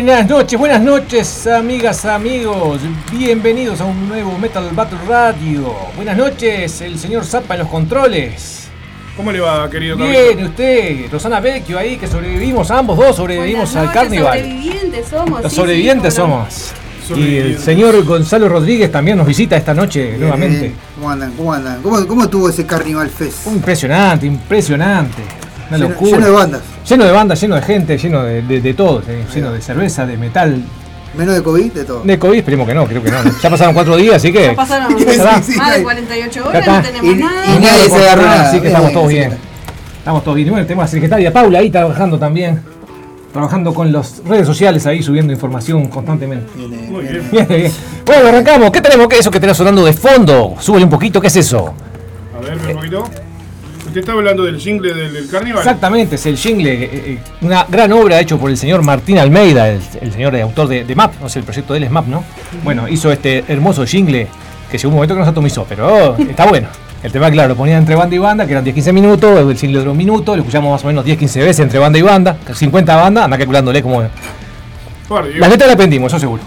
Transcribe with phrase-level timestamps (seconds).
[0.00, 2.80] Buenas noches, buenas noches, amigas, amigos.
[3.10, 5.74] Bienvenidos a un nuevo Metal Battle Radio.
[5.96, 8.68] Buenas noches, el señor Zappa en los controles.
[9.16, 13.76] ¿Cómo le va, querido Bien, usted, Rosana Vecchio ahí, que sobrevivimos, ambos dos sobrevivimos Buenas
[13.76, 14.38] al noches, carnival.
[14.38, 15.42] Sobrevivientes somos.
[15.42, 16.72] Los sí, sobrevivientes sí, somos.
[17.16, 20.60] Y el señor Gonzalo Rodríguez también nos visita esta noche Bien, nuevamente.
[20.60, 20.74] bien.
[20.94, 21.32] ¿Cómo andan?
[21.32, 21.82] ¿Cómo andan?
[21.82, 23.48] ¿Cómo, cómo estuvo ese Carnival Fest?
[23.48, 25.37] Impresionante, impresionante.
[25.68, 26.10] Una Lleno- locura.
[26.12, 26.62] lleno de bandas.
[26.88, 30.06] Lleno de bandas, lleno de gente, lleno de, de- de todo, eh, lleno de cerveza,
[30.06, 30.62] de metal.
[31.14, 32.00] Menos de COVID, de todo.
[32.04, 33.18] De COVID, esperemos que no, creo que no.
[33.42, 34.44] Ya pasaron cuatro días, así que.
[34.46, 35.42] Ya pasaron Sí, ¿verdad?
[35.44, 35.82] sí, más de sí.
[35.82, 37.46] 48 Ya horas, no tenemos Y- nada.
[37.46, 38.48] y nadie se agarró nada.
[38.48, 39.36] Así que estamos Bien, todos bien.
[39.98, 40.48] Estamos todos bien.
[40.48, 42.60] Y bueno, tenemos a la secretaria Paula ahí trabajando también.
[43.32, 46.46] Trabajando con las redes sociales ahí, subiendo información constantemente.
[46.56, 47.30] Viene- Muy viene- bien.
[47.30, 47.72] Bien, bien.
[48.06, 48.70] Bueno, arrancamos.
[48.70, 49.06] ¿Qué tenemos?
[49.08, 50.54] ¿Qué es eso que tenés sonando de fondo?
[50.60, 51.74] Súbele un poquito, ¿qué es eso?
[52.36, 53.04] A ver, ve un poquito.
[53.98, 55.58] Usted está hablando del jingle del, del carnival.
[55.58, 59.68] Exactamente, es el jingle, eh, eh, una gran obra hecho por el señor Martín Almeida,
[59.68, 61.90] el, el señor eh, autor de, de MAP, no sé, el proyecto de él es
[61.90, 62.22] MAP, ¿no?
[62.62, 64.28] Bueno, hizo este hermoso jingle
[64.70, 66.68] que llegó un momento que no se atomizó, pero oh, está bueno.
[67.02, 69.80] El tema, claro, lo ponía entre banda y banda, que eran 10-15 minutos, el jingle
[69.80, 72.94] duró un minuto, lo escuchamos más o menos 10-15 veces entre banda y banda, 50
[72.94, 74.02] bandas, anda calculándole como...
[74.02, 76.42] Las letras la aprendimos, eso seguro.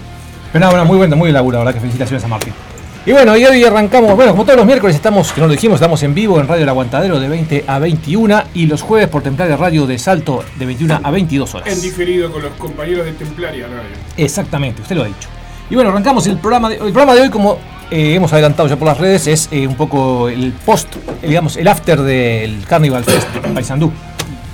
[0.50, 2.54] Pero nada, bueno, muy buena, muy elaborado, la verdad que felicitaciones a Martín.
[3.04, 5.74] Y bueno, y hoy arrancamos, bueno, como todos los miércoles estamos, que no lo dijimos,
[5.74, 9.22] estamos en vivo en Radio El Aguantadero de 20 a 21 y los jueves por
[9.22, 11.68] Templaria Radio de Salto de 21 a 22 horas.
[11.68, 13.90] En diferido con los compañeros de Templaria Radio.
[14.16, 15.28] Exactamente, usted lo ha dicho.
[15.68, 17.58] Y bueno, arrancamos el programa de, el programa de hoy, como
[17.90, 21.56] eh, hemos adelantado ya por las redes, es eh, un poco el post, eh, digamos,
[21.56, 23.90] el after del Carnival Fest en Paysandú.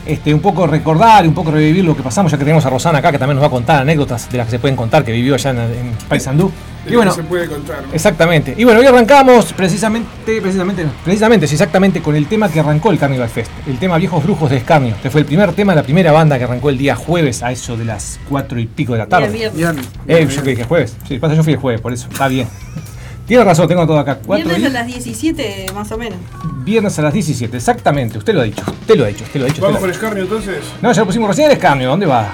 [0.08, 3.00] Este, un poco recordar, un poco revivir lo que pasamos, ya que tenemos a Rosana
[3.00, 5.12] acá, que también nos va a contar anécdotas de las que se pueden contar, que
[5.12, 6.50] vivió allá en, en Paysandú.
[6.87, 7.82] Y bueno, que se puede contar.
[7.87, 7.93] ¿no?
[7.93, 8.55] Exactamente.
[8.56, 10.08] Y bueno, hoy arrancamos precisamente,
[10.40, 14.25] precisamente, precisamente, sí, exactamente con el tema que arrancó el Carnival Fest, el tema Viejos
[14.25, 14.94] Brujos de Escarnio.
[14.94, 17.52] Este fue el primer tema de la primera banda que arrancó el día jueves a
[17.52, 19.28] eso de las cuatro y pico de la tarde.
[19.28, 19.87] Bien, viernes.
[20.06, 20.32] Viernes.
[20.32, 20.96] Eh, yo que dije jueves.
[21.06, 22.08] Sí, pasa, yo fui el jueves, por eso.
[22.10, 22.49] Está bien.
[23.29, 24.19] Tiene razón, tengo todo acá.
[24.27, 26.19] Cuatro Viernes a y- las 17 más o menos.
[26.65, 28.19] viernes a las 17, exactamente.
[28.19, 28.63] Usted lo ha dicho.
[28.67, 29.63] Usted lo ha dicho, usted lo ha dicho.
[29.63, 29.93] Vamos dicho.
[29.93, 30.56] Escarnio entonces.
[30.82, 31.91] No, ya lo pusimos recién el escarnio.
[31.91, 32.27] ¿Dónde va?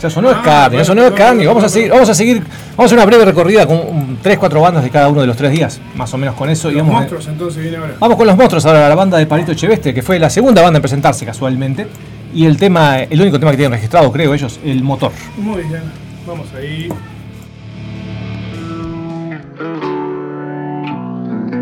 [0.00, 1.48] Ya sonó Ah, escarnio, ya sonó escarnio.
[1.48, 4.38] Vamos a seguir, vamos a seguir, vamos a hacer una breve recorrida con um, tres,
[4.38, 5.78] cuatro bandas de cada uno de los tres días.
[5.94, 6.70] Más o menos con eso.
[6.70, 7.94] y Los vamos a- monstruos entonces viene ahora.
[7.98, 10.78] Vamos con los monstruos ahora, la banda de Palito Cheveste, que fue la segunda banda
[10.78, 11.86] en presentarse casualmente.
[12.32, 15.10] Y el tema, el único tema que tienen registrado, creo ellos, el motor.
[15.36, 15.82] Muy bien.
[16.26, 16.88] Vamos ahí.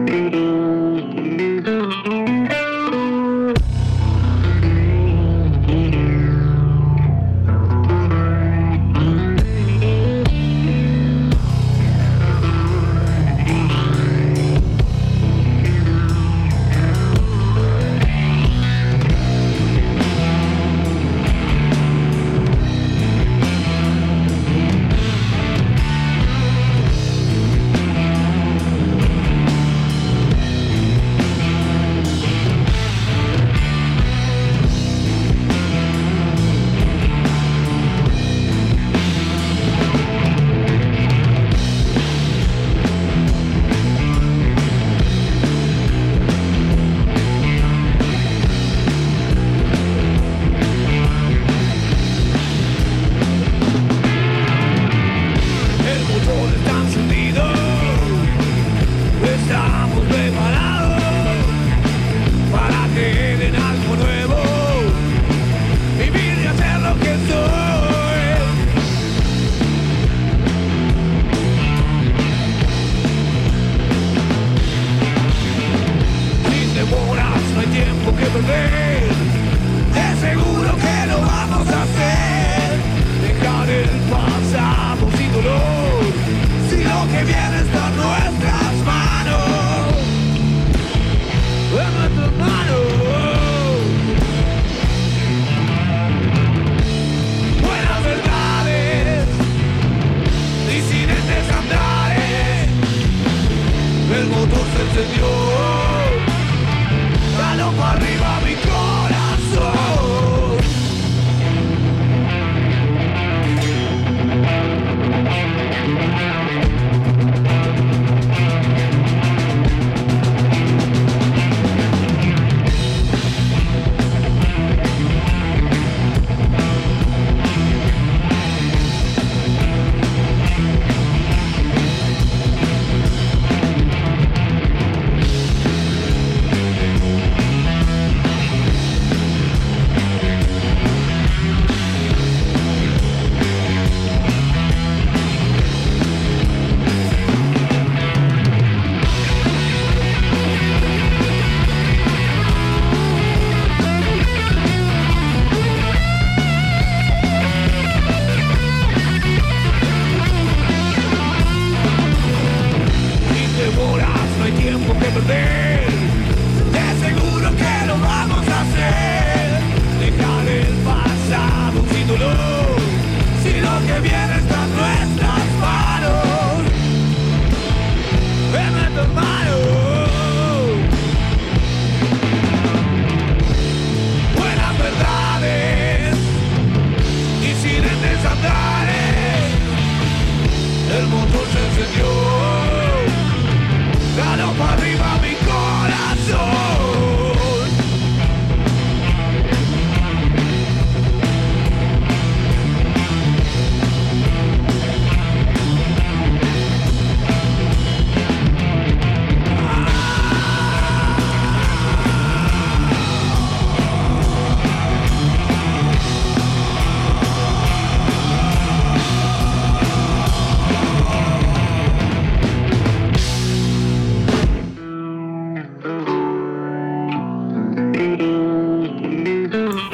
[0.09, 0.33] Thank
[1.67, 2.18] you.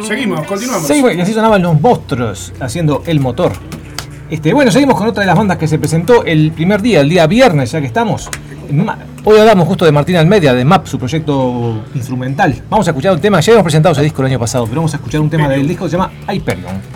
[0.06, 0.86] Seguimos, continuamos.
[0.86, 3.52] Seguimos, y así sonaban los monstruos haciendo el motor.
[4.30, 7.08] Este, bueno, seguimos con otra de las bandas que se presentó el primer día, el
[7.08, 8.28] día viernes, ya que estamos.
[9.24, 12.62] Hoy hablamos justo de Martín Almedia, de MAP, su proyecto instrumental.
[12.68, 14.94] Vamos a escuchar un tema, ya hemos presentado ese disco el año pasado, pero vamos
[14.94, 16.10] a escuchar un tema del disco que se llama.
[16.32, 16.93] Hyperion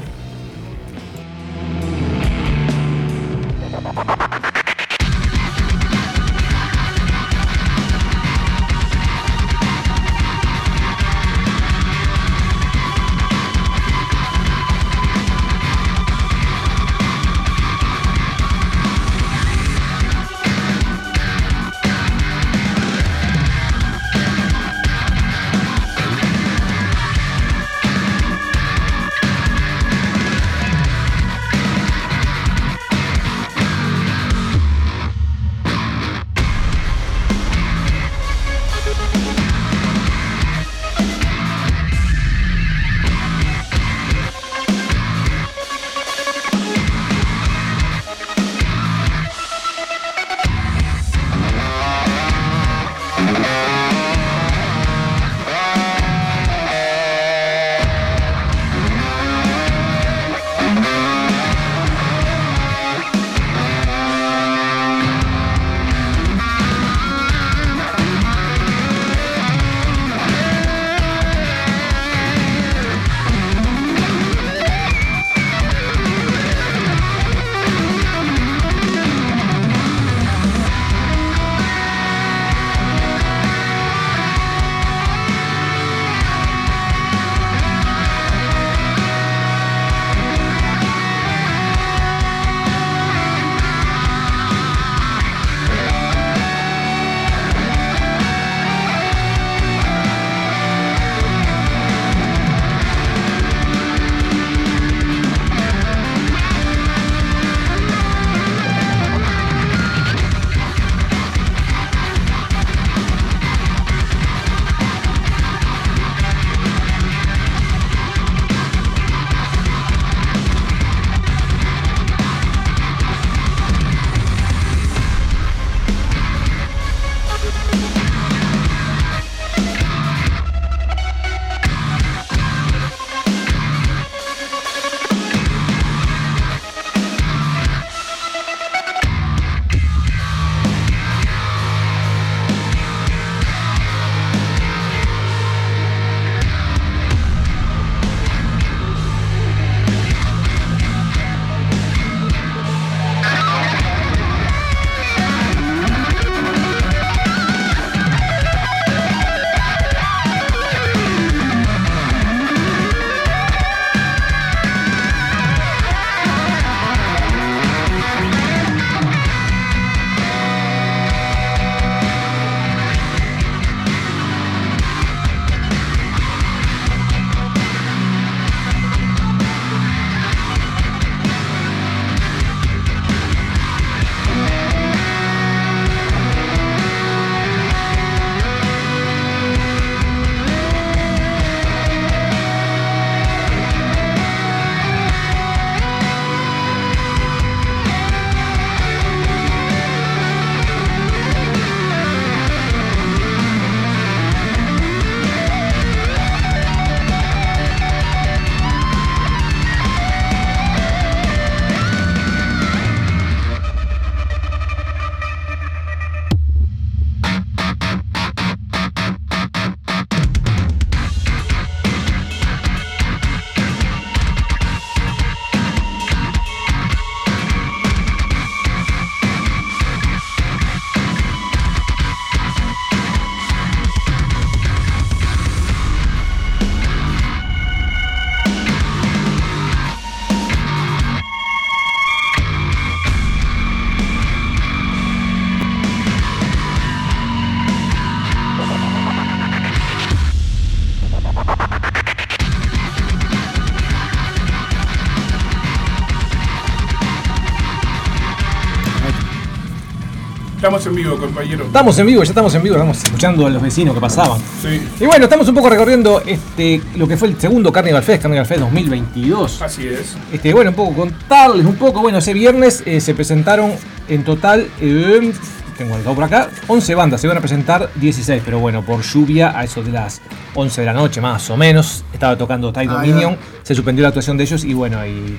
[260.68, 261.64] Estamos en vivo, compañero.
[261.64, 264.38] Estamos en vivo, ya estamos en vivo, estamos escuchando a los vecinos que pasaban.
[264.60, 268.20] Sí, Y bueno, estamos un poco recorriendo este lo que fue el segundo Carnival Fest,
[268.20, 269.62] Carnival Fest 2022.
[269.62, 270.14] así es.
[270.30, 272.02] Este, bueno, un poco contarles un poco.
[272.02, 273.72] Bueno, ese viernes eh, se presentaron
[274.10, 275.32] en total, eh,
[275.78, 277.22] tengo el por acá, 11 bandas.
[277.22, 280.20] Se iban a presentar 16, pero bueno, por lluvia, a eso de las
[280.54, 283.38] 11 de la noche más o menos, estaba tocando Tide Ah, Dominion.
[283.62, 285.38] Se suspendió la actuación de ellos y bueno, y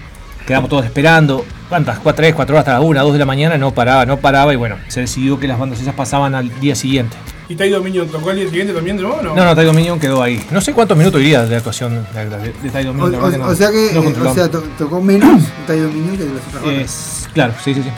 [0.49, 1.45] quedamos todos esperando.
[1.69, 1.99] ¿Cuántas?
[1.99, 4.51] 4, 3, 4 horas hasta la 1, 2 de la mañana, no paraba, no paraba.
[4.53, 7.15] Y bueno, se decidió que las bandas esas pasaban al día siguiente.
[7.47, 9.35] ¿Y Tai Dominion tocó el día siguiente también de nuevo o no?
[9.35, 10.43] No, no, Tide Dominion quedó ahí.
[10.51, 13.55] No sé cuántos minutos iría de actuación de, de, de Tide O, o- no- o
[13.55, 16.63] sea que, no eh, o sea, to- tocó menos Tai Dominion que de las otras
[16.63, 17.29] bandas.
[17.33, 17.89] Claro, sí, sí, sí.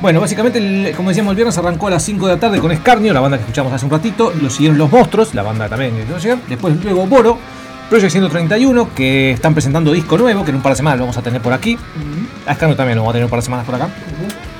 [0.00, 3.12] Bueno, básicamente, como decíamos, el viernes arrancó a las 5 de la tarde con Escarnio,
[3.14, 4.32] la banda que escuchamos hace un ratito.
[4.42, 6.42] Lo siguieron Los Monstruos, la banda también que no llegan.
[6.48, 7.38] Después, luego Boro,
[7.90, 11.16] Project 131, que están presentando disco nuevo, que en un par de semanas lo vamos
[11.18, 11.78] a tener por aquí.
[12.46, 13.88] A Escarnio también lo vamos a tener un par de semanas por acá.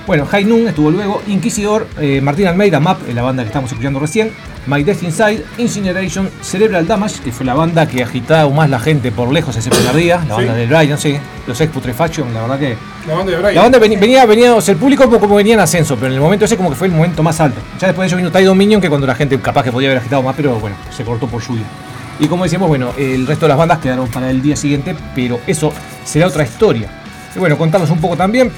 [0.06, 3.98] Bueno, High Noon estuvo luego, Inquisidor, eh, Martín Almeida, Map, la banda que estamos escuchando
[3.98, 4.30] recién,
[4.66, 8.78] My Death Inside, Incineration, Cerebral Damage, que fue la banda que agitaba aún más la
[8.78, 10.58] gente por lejos ese primer día, la banda Sí.
[10.60, 12.76] del Brian, sí, los ex Putrefaction, la verdad que
[13.08, 13.54] La banda de Brian.
[13.54, 16.14] la banda venía, venía, o sea, el público como, como venía en ascenso, pero en
[16.14, 17.58] el momento ese como que fue el momento más alto.
[17.80, 19.98] Ya después de ello vino Ty Dominion, que cuando la gente capaz que podía haber
[20.00, 21.64] agitado más, pero bueno, se cortó por lluvia.
[22.20, 25.40] Y como decíamos, bueno, el resto de las bandas quedaron para el día siguiente, pero
[25.46, 25.72] eso
[26.04, 26.88] será otra historia.
[27.36, 28.52] Bueno, contarnos un poco también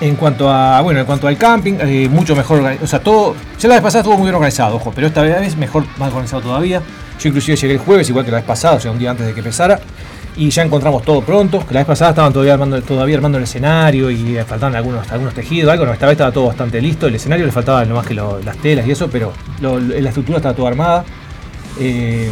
[0.00, 3.68] en cuanto a, bueno, en cuanto al camping, eh, mucho mejor, o sea, todo, ya
[3.68, 6.82] la vez pasada estuvo muy bien organizado, ojo, pero esta vez mejor, más organizado todavía.
[7.20, 9.24] Yo inclusive llegué el jueves, igual que la vez pasada, o sea, un día antes
[9.24, 9.78] de que empezara,
[10.36, 13.44] y ya encontramos todo pronto, que la vez pasada estaban todavía armando, todavía armando el
[13.44, 17.06] escenario y eh, faltaban algunos, algunos tejidos, algo, no, esta vez estaba todo bastante listo,
[17.06, 20.70] el escenario le faltaba nomás que las telas y eso, pero la estructura estaba toda
[20.70, 21.04] armada.
[21.78, 22.30] Eh,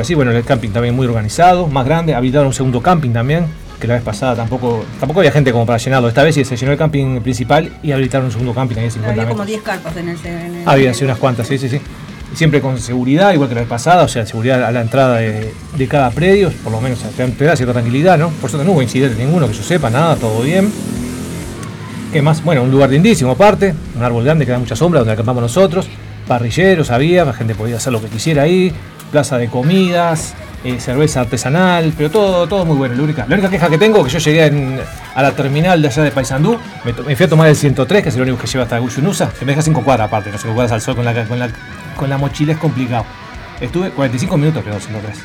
[0.00, 3.46] así, bueno, el camping también muy organizado, más grande, habilitaron un segundo camping también,
[3.80, 6.08] que la vez pasada tampoco tampoco había gente como para llenarlo.
[6.08, 8.90] Esta vez sí se llenó el camping principal y habilitaron un segundo camping ahí de
[8.90, 9.46] 50 Había como metros.
[9.46, 10.26] 10 carpas en el.
[10.26, 11.80] En el Había, sí, unas cuantas, sí, sí, sí.
[12.32, 15.16] Y Siempre con seguridad, igual que la vez pasada, o sea, seguridad a la entrada
[15.16, 18.28] de, de cada predio, por lo menos te, te da cierta tranquilidad, ¿no?
[18.30, 20.70] Por suerte no hubo incidente ninguno, que yo sepa, nada, todo bien.
[22.12, 22.42] ¿Qué más?
[22.42, 25.88] Bueno, un lugar lindísimo aparte, un árbol grande que da mucha sombra donde acampamos nosotros,
[26.26, 28.72] parrilleros había, la gente podía hacer lo que quisiera ahí,
[29.10, 32.94] plaza de comidas, eh, cerveza artesanal, pero todo, todo muy bueno.
[32.94, 34.80] La única, la única queja que tengo es que yo llegué en-
[35.14, 38.08] a la terminal de allá de Paysandú, me, me fui a tomar el 103, que
[38.10, 40.54] es el único que lleva hasta Guyunusa, que me deja 5 cuadras aparte, no 5
[40.54, 41.48] cuadras al sol con la, con, la,
[41.96, 43.04] con la mochila es complicado.
[43.60, 45.18] Estuve 45 minutos creo 103.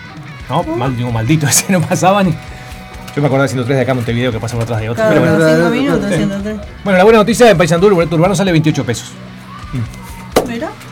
[0.50, 2.32] No, mal, digo maldito, ese no pasaba ni...
[2.32, 5.04] Yo me acordaba del 103 de acá en Montevideo que pasa por atrás de otro.
[5.04, 5.38] Cada pero bueno.
[5.38, 5.56] bueno.
[5.56, 6.16] 5 Claro, minutos, claro.
[6.18, 6.58] 103.
[6.84, 9.12] Bueno, la buena noticia en Paysandú el boleto urbano sale 28 pesos.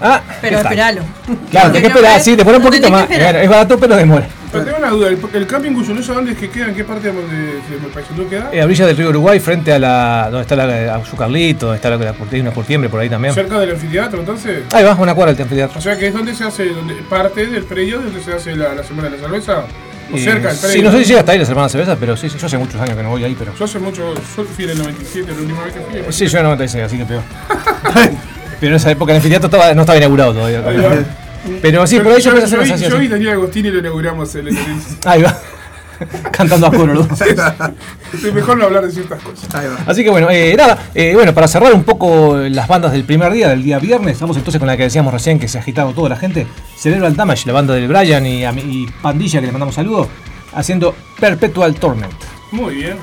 [0.02, 1.04] Ah, Pero esperalo.
[1.50, 3.10] Claro, tenés que esperar, sí, demora un poquito más.
[3.10, 4.28] Es barato, pero demora.
[4.52, 6.68] Pero tengo una duda, ¿el, el camping Guyunosa dónde es que queda?
[6.68, 8.50] ¿En qué parte de, de, queda?
[8.52, 10.28] Eh, a orilla del río Uruguay, frente a la.
[10.30, 13.34] donde está la Azucarlito, donde está la, la, hay una curtiembre por ahí también.
[13.34, 14.64] Cerca del anfiteatro, entonces.
[14.74, 15.80] Ahí va, una cuadra del anfiteatro.
[15.80, 18.74] O sea que es donde se hace, donde, parte del predio donde se hace la,
[18.74, 19.64] la semana de la cerveza.
[20.14, 20.76] O cerca del predio.
[20.76, 22.58] Sí, no sé si llega hasta ahí las hermanas cervezas, pero sí, sí, yo hace
[22.58, 23.56] muchos años que no voy ahí, pero.
[23.56, 26.14] Yo hace mucho, yo fui en el 97, la última vez que fui.
[26.14, 27.24] Sí, yo en 96, así que peor.
[28.62, 30.60] pero en esa época el anfiteatro estaba- no estaba inaugurado todavía.
[30.66, 31.04] Ahí va.
[31.62, 32.94] Pero sí, por ahí yo yo, empecé a hacer yo, las y- así.
[32.96, 34.64] yo y Daniel Agostini lo inauguramos el, el- el-
[35.06, 35.36] Ahí va.
[36.32, 37.08] Cantando a coro, ¿no?
[37.14, 39.54] Es mejor no hablar de ciertas cosas.
[39.54, 39.78] Ahí va.
[39.86, 43.32] Así que bueno, eh, nada, eh, bueno, para cerrar un poco las bandas del primer
[43.34, 46.10] día, del día viernes, vamos entonces con la que decíamos recién que se agitaba toda
[46.10, 46.48] la gente,
[46.78, 50.08] Cerebral Damage, la banda del Brian y, y Pandilla, que le mandamos saludos,
[50.54, 52.14] haciendo Perpetual Torment.
[52.52, 52.98] Muy bien.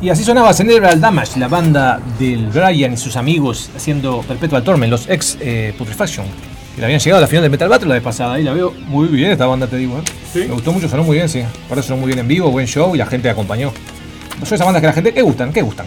[0.00, 4.92] Y así sonaba Cerebral Damage, la banda del Brian y sus amigos haciendo Perpetual Torment,
[4.92, 6.24] los ex eh, Putrefaction,
[6.76, 8.38] que habían llegado a la final del Metal Battle la vez pasada.
[8.38, 9.98] Y la veo muy bien esta banda, te digo.
[9.98, 10.02] ¿eh?
[10.32, 10.38] Sí.
[10.40, 11.42] Me gustó mucho, sonó muy bien, sí.
[11.68, 13.72] Ahora sonó muy bien en vivo, buen show y la gente acompañó.
[14.44, 15.52] Son esas bandas que la gente, ¿qué gustan?
[15.52, 15.86] ¿Qué gustan?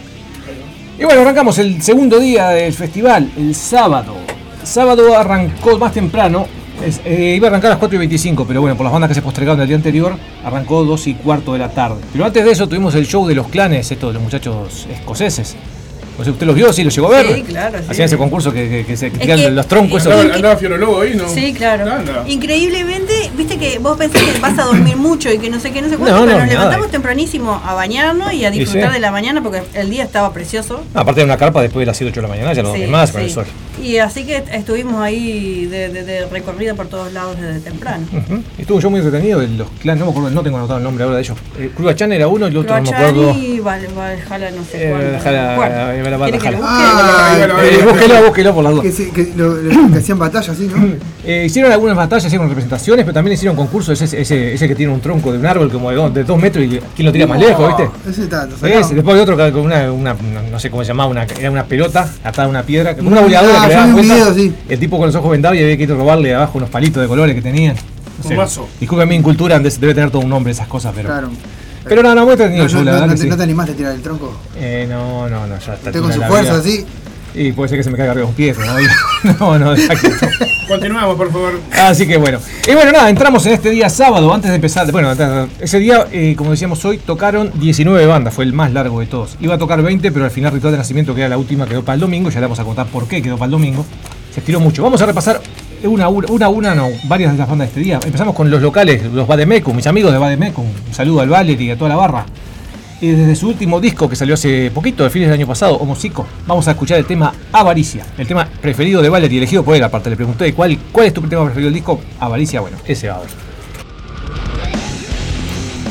[0.99, 4.13] Y bueno, arrancamos el segundo día del festival, el sábado.
[4.59, 6.47] El sábado arrancó más temprano.
[6.81, 9.15] Eh, iba a arrancar a las 4 y 25, pero bueno, por las bandas que
[9.15, 12.01] se postergaron el día anterior, arrancó 2 y cuarto de la tarde.
[12.11, 15.55] Pero antes de eso tuvimos el show de los clanes, estos de los muchachos escoceses.
[16.21, 16.71] No sé, ¿usted los vio?
[16.71, 17.35] ¿Sí los llegó a ver?
[17.35, 17.85] Sí, claro, sí.
[17.89, 20.01] Hacían ese concurso que, que- que se Es tiran que- los troncos.
[20.01, 20.13] esos.
[20.13, 21.27] Andaba, andaba Fiorologo ahí, ¿no?
[21.27, 21.85] Sí, claro.
[22.27, 25.81] Increíblemente, viste que vos pensás que vas a dormir mucho y que no sé qué,
[25.81, 26.59] no sé cuánto, No, no, pero nos nada.
[26.59, 28.93] levantamos tempranísimo a bañarnos y a disfrutar sí.
[28.95, 30.83] de la mañana porque el día estaba precioso.
[30.93, 32.69] No, aparte de una carpa después de las 7 8 de la mañana, ya no
[32.73, 33.27] Sí, dormís más con sí.
[33.27, 33.45] el sol.
[33.81, 38.05] Y así que estuvimos ahí de, de, de recorrida por todos lados desde temprano.
[38.57, 40.83] Y Estuvo show muy entretenido de los clanes, no me acuerdo, no tengo anotado el
[40.83, 41.37] nombre ahora de ellos.
[41.57, 43.33] Eh, Chan era uno y el otro no me acuerdo.
[43.63, 44.89] Valhalla, no sé Eh,
[45.55, 45.71] ¿Cuál?
[45.95, 48.85] eh, Ah, Ahí va la- Eh, búsquelo, búsquelo por las dudas.
[48.85, 50.81] Que, se- que lo- lo- que hacían batalla así, ¿no?
[51.23, 54.01] Eh, hicieron algunas batallas, hicieron representaciones, pero también hicieron concursos.
[54.01, 56.41] Ese, ese, ese que tiene un tronco de un árbol como de dos, de dos
[56.41, 57.83] metros y quién lo tira más lejos, ¿viste?
[58.09, 58.95] Ese Ese, sacaron.
[58.95, 60.15] después hay otro que con una,
[60.51, 63.21] no sé cómo se llamaba, una, era una pelota atada a una piedra, como una
[63.21, 64.35] boleadora Ah, que le yo daban vi un vueltas.
[64.35, 64.55] video, sí.
[64.67, 66.69] El tipo con los ojos vendados y había que ir a robarle de abajo unos
[66.71, 67.75] palitos de colores que tenían.
[68.17, 68.67] No sé, Un mazo.
[68.79, 71.07] Disculpen mi incultura, debe tener todo un nombre esas cosas, pero.
[71.07, 71.29] Claro.
[71.83, 73.27] Pero no, no, muy entretenido No, no, la no, sí.
[73.27, 74.33] no te animaste a tirar el tronco.
[74.55, 75.89] Eh, no, no, no, ya está.
[75.89, 76.59] Usted con su fuerza, vida.
[76.59, 76.85] así.
[77.33, 78.67] Y puede ser que se me caiga arriba un pie, pero
[79.39, 79.81] no, no, no.
[80.67, 81.59] Continuamos, por favor.
[81.71, 82.39] Así que bueno.
[82.67, 84.91] Y bueno, nada, entramos en este día sábado, antes de empezar.
[84.91, 85.13] Bueno,
[85.59, 89.37] ese día, eh, como decíamos hoy, tocaron 19 bandas, fue el más largo de todos.
[89.39, 91.83] Iba a tocar 20, pero al final Ritual de Nacimiento, que era la última, quedó
[91.83, 92.29] para el domingo.
[92.29, 93.85] Ya le vamos a contar por qué quedó para el domingo.
[94.33, 94.83] Se estiró mucho.
[94.83, 95.41] Vamos a repasar
[95.83, 97.99] una a una, una, no, varias de las bandas de este día.
[98.03, 100.65] Empezamos con los locales, los Bademecum, mis amigos de Bademecum.
[100.65, 102.25] Un saludo al Valery y a toda la barra.
[103.01, 106.25] Y desde su último disco que salió hace poquito, de fines del año pasado, Homocico,
[106.45, 109.83] vamos a escuchar el tema Avaricia, el tema preferido de Valery, elegido por él.
[109.83, 111.99] Aparte, le pregunté cuál, cuál es tu tema preferido del disco.
[112.19, 113.29] Avaricia, bueno, ese va a ver.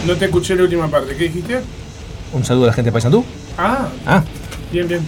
[0.07, 1.17] No te escuché la última parte.
[1.17, 1.61] ¿Qué dijiste?
[2.33, 3.25] Un saludo a la gente de Paysandú.
[3.59, 4.23] Ah, Ah,
[4.73, 5.05] bien, bien.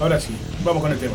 [0.00, 1.14] Ahora sí, vamos con el tema.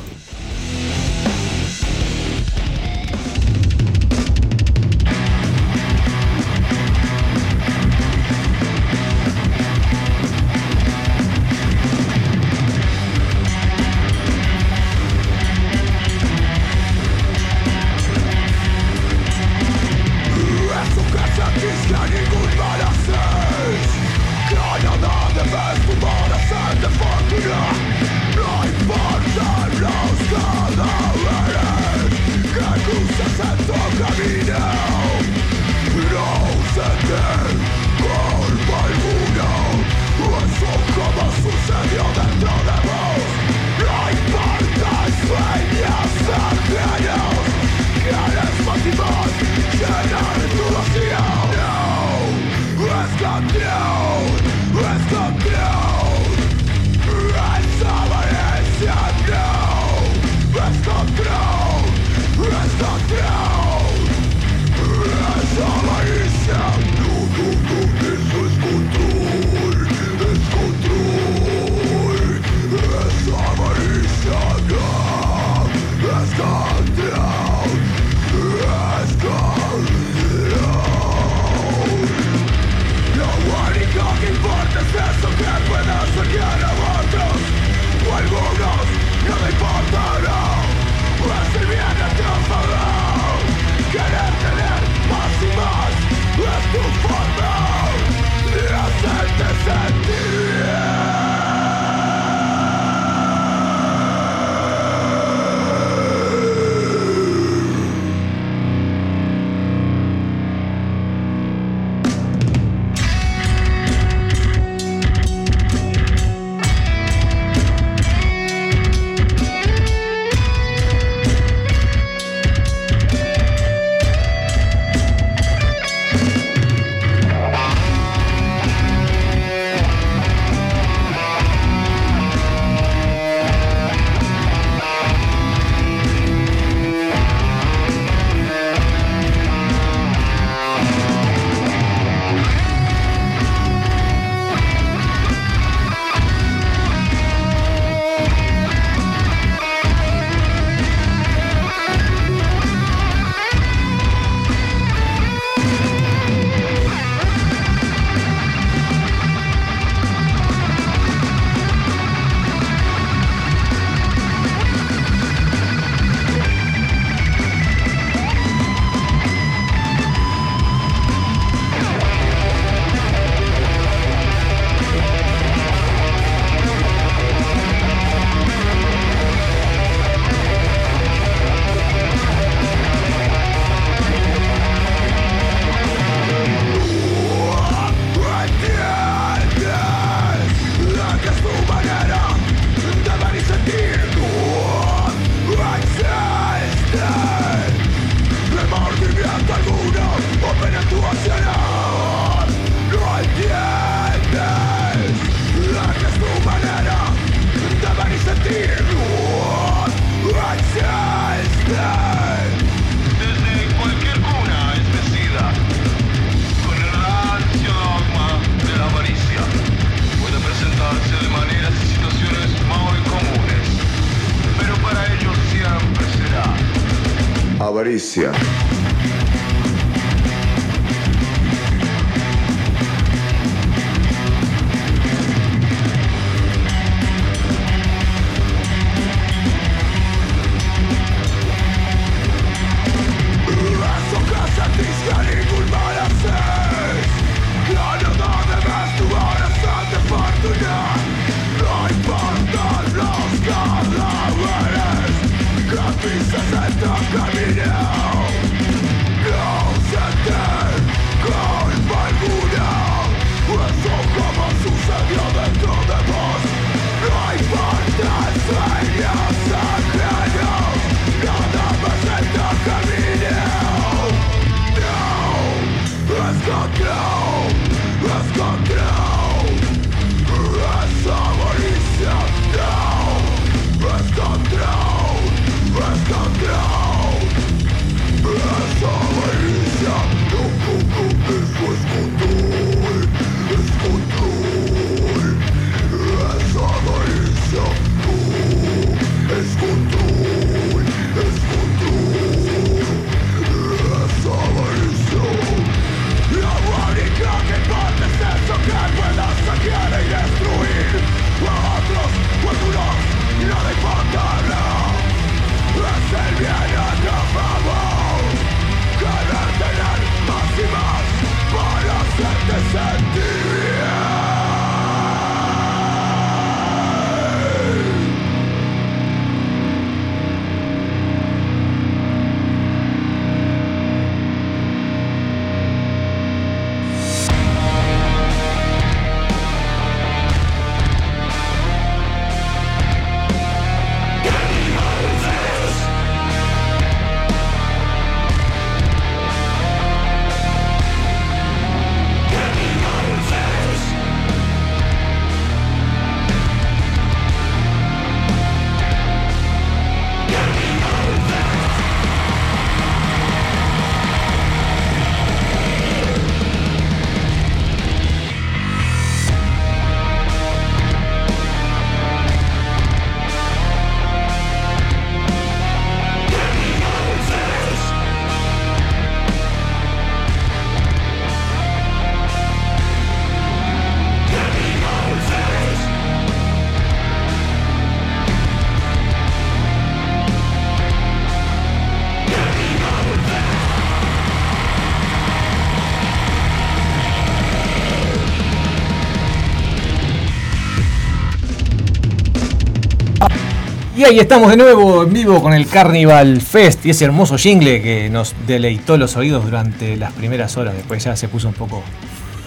[404.01, 407.83] Y ahí estamos de nuevo en vivo con el Carnival Fest y ese hermoso jingle
[407.83, 410.73] que nos deleitó los oídos durante las primeras horas.
[410.73, 411.83] Después ya se puso un poco,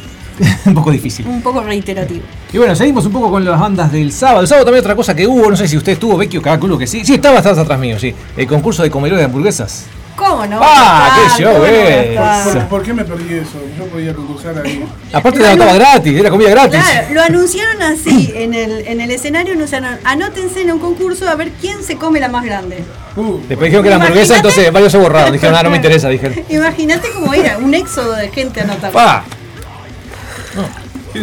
[0.67, 1.29] un poco difícil.
[1.29, 2.23] Un poco reiterativo.
[2.53, 4.41] Y bueno, seguimos un poco con las bandas del sábado.
[4.41, 6.89] El sábado también otra cosa que hubo, no sé si usted estuvo, Vecchio, calculo que
[6.89, 7.05] sí.
[7.05, 8.13] Sí, estaba, estabas atrás mío, sí.
[8.37, 9.87] El concurso de comedores de hamburguesas.
[10.35, 10.61] ¿Cómo no?
[10.63, 12.15] Ah, Ah, qué show, ¿cómo no eh.
[12.15, 12.45] está?
[12.45, 13.61] ¿Por, por qué me perdí eso?
[13.79, 14.85] Yo podía concursar ahí.
[15.13, 16.81] Aparte te anotaba gratis, era comida gratis.
[16.81, 21.37] Claro, lo anunciaron así en el, en el escenario, anunciaron, anótense en un concurso a
[21.37, 22.83] ver quién se come la más grande.
[23.17, 25.33] Uh, Después dijeron que era hamburguesa, entonces varios se borraron.
[25.33, 26.37] Dijeron, ah, no me interesa, dijeron.
[26.49, 28.93] Imagínate cómo era, un éxodo de gente anotando.
[28.93, 29.25] Pa.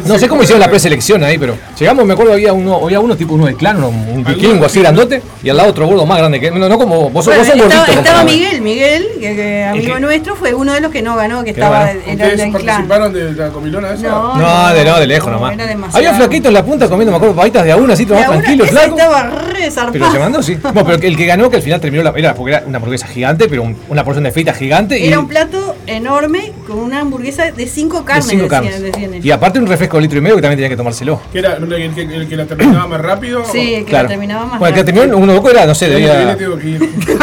[0.05, 3.15] No sé cómo hicieron la preselección ahí, pero llegamos, me acuerdo, había uno, había uno
[3.17, 6.17] tipo uno de clan, uno, un vikingo así grandote, y al lado otro gordo más
[6.19, 6.51] grande que.
[6.51, 7.99] No, no como vos, Bueno, vos sos estaba, gordito.
[7.99, 8.23] estaba.
[8.23, 11.45] Miguel, Miguel, que, que amigo que- nuestro, fue uno de los que no ganó, que
[11.53, 12.63] Que estaba no en el ¿Ustedes del clan.
[12.65, 14.07] participaron de la comilona esa?
[14.07, 15.53] No, No, de no, de lejos nomás.
[15.53, 15.97] era demasiado.
[16.07, 18.39] Había flaquitos en la punta comiendo, me acuerdo, papitas de a una así, tomás ahora
[18.41, 18.97] tranquilo, flaco.
[18.97, 19.91] estaba re zarpado.
[19.93, 20.55] Pero se mandó, sí.
[20.61, 22.13] Bueno, pero el que ganó, que al final terminó la.
[22.15, 24.99] Era porque era una hamburguesa gigante, pero un- una porción de frita gigante.
[24.99, 28.81] Y Era un plato enorme con una hamburguesa de cinco de carnes, cinco decían, carnes.
[28.81, 29.11] decían.
[29.25, 31.19] Y aparte un refresco de litro y medio que también tenía que tomárselo.
[31.31, 33.43] ¿Que era el que, el que la terminaba más rápido?
[33.51, 34.03] Sí, que Claro.
[34.03, 35.01] la terminaba más Bueno, el que rápido.
[35.03, 36.37] terminó uno poco era, no sé, El debía.
[36.37, 36.79] tengo que ir.
[36.81, 37.19] No, pero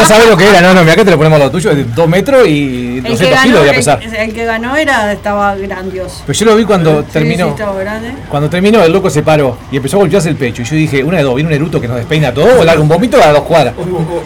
[0.00, 1.74] no sabés lo que era, no, no, mira que te lo ponemos a lo tuyo,
[1.74, 4.00] de 2 metros y El que 200 ganó, kilos debía el- pesar.
[4.02, 6.22] El, que ganó era, estaba grandioso.
[6.26, 7.44] Pero yo lo vi cuando Sí, terminó.
[7.46, 8.12] sí, estaba grande.
[8.28, 10.62] Cuando terminó, el loco se paró y empezó a golpearse el pecho.
[10.62, 12.80] Y yo dije, una de dos, viene un eruto que nos despeina todo o larga
[12.82, 13.74] un vómito a dos cuadras.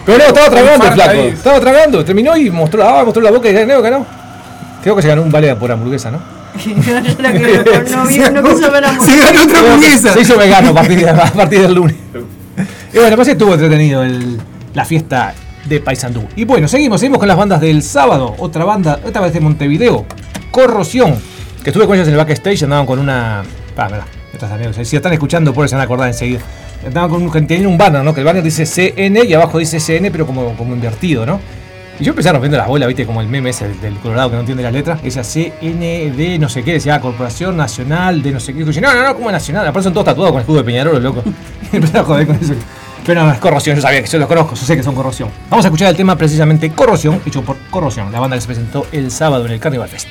[0.05, 1.09] Pero no, estaba tragando el flaco.
[1.11, 1.27] ahí.
[1.27, 4.05] Estaba tragando, terminó y mostró, ah, mostró la boca y ganó, ganó.
[4.83, 6.19] Creo que se ganó un vale por hamburguesa, ¿no?
[6.65, 10.13] Yo no, no, vi- no quiso ver a Se ganó otra hamburguesa.
[10.13, 11.95] Se hizo vegano a partir, de- a partir del lunes.
[12.93, 14.39] Y bueno, pues estuvo entretenido el-
[14.73, 15.33] la fiesta
[15.65, 16.23] de Paysandú.
[16.35, 18.33] Y bueno, seguimos, seguimos con las bandas del sábado.
[18.39, 20.05] Otra banda, esta vez de Montevideo,
[20.51, 21.15] Corrosión.
[21.63, 23.41] Que estuve con ellos en el backstage, andaban con una.
[23.77, 26.39] Ah, mirá, Estos amigos, si están escuchando, por eso se van a acordar enseguida.
[26.85, 28.13] Estaba con un, tenía un banner, ¿no?
[28.13, 31.39] Que el banner dice CN y abajo dice CN, pero como, como invertido, ¿no?
[31.99, 34.41] Y yo empecé rompiendo las bolas, viste, como el meme ese del, Colorado que no
[34.41, 35.01] entiende las letras.
[35.01, 38.61] Decía CND, no sé qué, decía Corporación Nacional de no sé qué.
[38.61, 39.67] Y yo, no, no, no, como nacional.
[39.67, 41.23] Aparte son todos tatuados con el escudo de Peñarol, loco.
[41.71, 42.53] Empecé a joder con eso.
[43.05, 45.29] Pero no, es corrosión, yo sabía que yo los conozco, yo sé que son corrosión.
[45.49, 48.85] Vamos a escuchar el tema precisamente Corrosión, hecho por Corrosión, la banda que se presentó
[48.91, 50.09] el sábado en el Carnival Fest.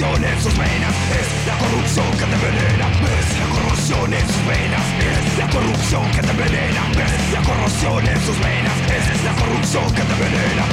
[0.00, 4.26] La corrosión en sus venas Es la corrupción que te envenena Ves la corrosión en
[4.26, 9.24] sus venas Es la corrupción que te envenena Ves la corrosión en sus venas Es
[9.24, 10.64] la corrupción que te envenena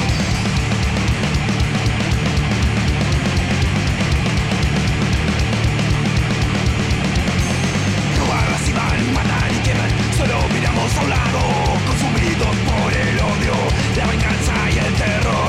[10.18, 11.40] Solo miramos a un lado
[11.88, 13.54] Consumidos por el odio
[13.98, 15.49] La venganza y el terror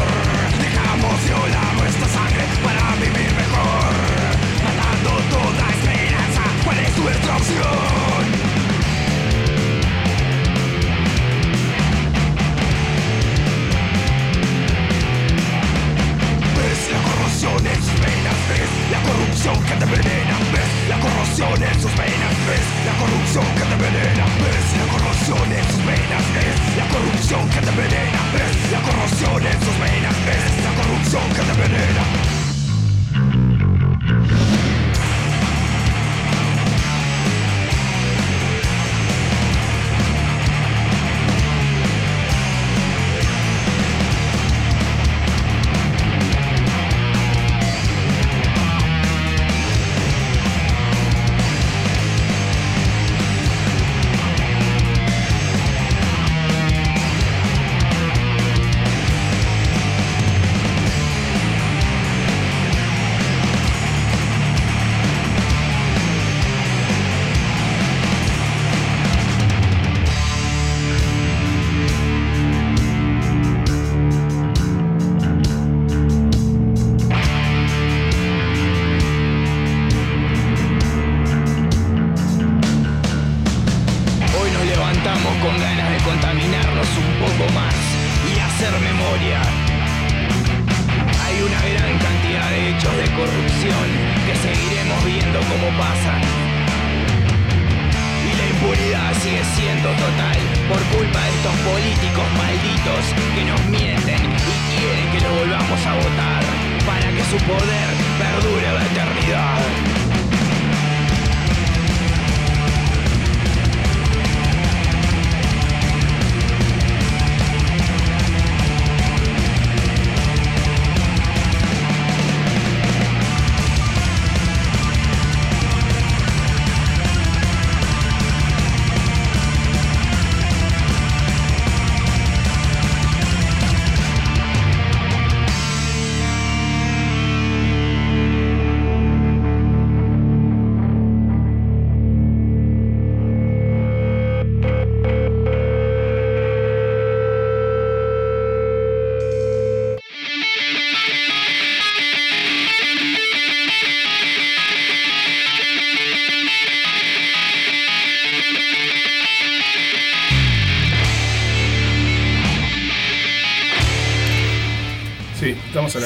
[27.30, 28.72] corrupción que te envenena Ves.
[28.72, 30.64] La corrupción en sus venas Ves.
[30.64, 32.39] La corrupción que te envenena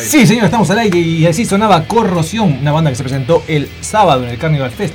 [0.05, 0.19] aire.
[0.21, 3.69] Sí, señor, estamos al aire y así sonaba Corrosión, una banda que se presentó el
[3.81, 4.95] sábado en el Carnival Fest.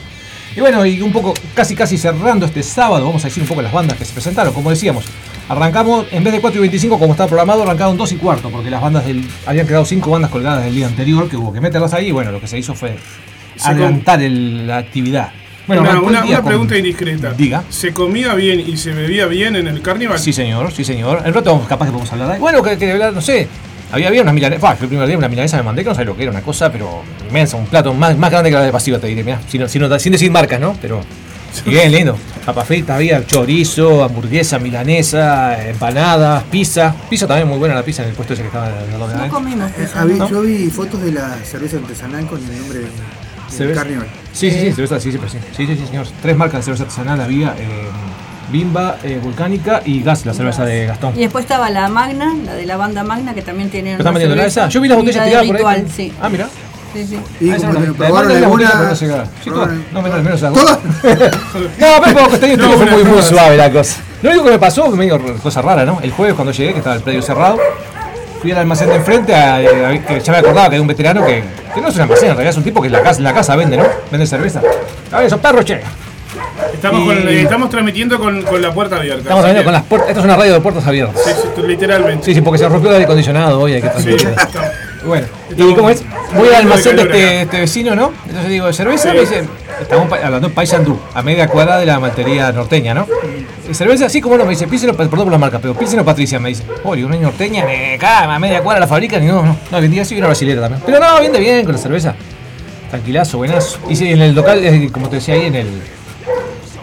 [0.56, 3.62] Y bueno, y un poco, casi casi cerrando este sábado, vamos a decir un poco
[3.62, 4.52] las bandas que se presentaron.
[4.54, 5.06] Como decíamos,
[5.48, 8.70] arrancamos, en vez de 4 y 25 como estaba programado, arrancaron 2 y cuarto, porque
[8.70, 11.94] las bandas del, habían quedado 5 bandas colgadas del día anterior, que hubo que meterlas
[11.94, 12.96] ahí, y bueno, lo que se hizo fue
[13.56, 15.32] Se adelantar el- la actividad.
[15.68, 17.32] Bueno, una con- pregunta indiscreta.
[17.34, 17.64] Diga.
[17.70, 20.18] ¿Se comía bien y se bebía bien en el carnival?
[20.18, 21.22] Sí, señor, sí, señor.
[21.24, 22.40] El rato capaz que podemos hablar ahí.
[22.40, 23.48] Bueno, que, que hablar, no sé.
[23.92, 24.62] Había, había unas milanesas.
[24.62, 26.32] Bah, yo el primer día una milanesa me mandé que no sabía lo que era,
[26.32, 29.24] una cosa, pero inmensa, un plato más, más grande que la de pasiva, te diré,
[29.24, 29.40] mirá.
[29.48, 30.76] Sin, sin- sin decir marcas, ¿no?
[30.82, 31.02] Pero.
[31.66, 32.16] Bien, lindo.
[32.46, 36.94] Papas fritas, había chorizo, hamburguesa, milanesa, empanadas, pizza.
[37.10, 39.30] Pizza también muy buena la pizza en el puesto ese que estaba en la No
[39.34, 40.02] comimos Eh, pizza.
[40.02, 40.30] habí- ¿no?
[40.30, 42.92] Yo vi fotos de la cerveza artesanal con el nombre de, del
[43.50, 43.82] Cerveza.
[43.82, 44.08] Carnival.
[44.32, 45.18] Sí, sí, sí, cerveza, sí, sí.
[45.58, 46.06] Sí, sí, sí, señor.
[46.22, 47.88] Tres marcas de cerveza artesanal había: eh,
[48.52, 51.14] Bimba, eh, Volcánica y Gas, la cerveza de Gastón.
[51.16, 53.92] Y después estaba la Magna, la de la banda Magna, que también tiene.
[53.92, 54.62] ¿Están una vendiendo la cerveza.
[54.62, 54.70] esa?
[54.70, 55.86] Yo vi las botellas tiradas por ahí.
[55.96, 56.14] Sí.
[56.22, 56.48] Ah, mira.
[56.94, 57.20] sí, sí.
[57.40, 58.74] Y Ah, como no que probaron alguna.
[58.90, 58.96] no.
[58.96, 59.06] Sí,
[59.46, 59.70] todas.
[59.94, 60.80] menos, menos la ¿Todas?
[60.84, 63.98] No, pero poco, este No, estuvo fue muy, suave la cosa.
[64.22, 66.00] Lo único que me pasó fue medio cosa rara, ¿no?
[66.02, 67.58] El jueves cuando llegué, que estaba el predio cerrado,
[68.42, 69.62] fui al almacén de enfrente, a, a-
[70.06, 71.44] que ya me acordaba que hay un veterano que,
[71.74, 73.24] que no es un almacén, en realidad es un tipo que en la casa, en
[73.26, 73.84] la casa vende, ¿no?
[74.12, 74.62] Vende cerveza.
[75.12, 75.80] A ver, esos perros, che.
[76.74, 79.22] Estamos, Y- con- eh, estamos transmitiendo con, con la puerta abierta.
[79.22, 80.10] Estamos así que- con las puertas.
[80.10, 81.22] Esto es una radio de puertas abiertas.
[81.24, 82.26] Sí, sí, literalmente.
[82.26, 84.70] Sí, sí, porque se rompió el aire acondicionado hoy, hay que Sí, estamos-
[85.06, 86.04] Bueno, y como es,
[86.36, 88.12] voy al almacén de este, este vecino, ¿no?
[88.26, 89.14] Entonces digo, ¿cerveza?
[89.14, 89.44] Me dice,
[89.82, 93.08] estamos hablando de Paysandú, a media cuadra de la materia norteña, ¿no?
[93.70, 94.10] ¿Y ¿Cerveza?
[94.10, 96.38] Sí, como no, me dice, Pilsen o- perdón por la marca, pero Pilsen o Patricia,
[96.40, 96.64] me dice.
[96.84, 100.02] Oye, una norteña, me caga, a media cuadra la fabrican y no, no, no, vendía
[100.02, 100.84] así una brasilera también.
[100.86, 102.14] Pero no, vende bien con la cerveza.
[102.90, 103.78] Tranquilazo, buenazo.
[103.88, 105.68] Y sí, en el local, eh, como te decía ahí, en el,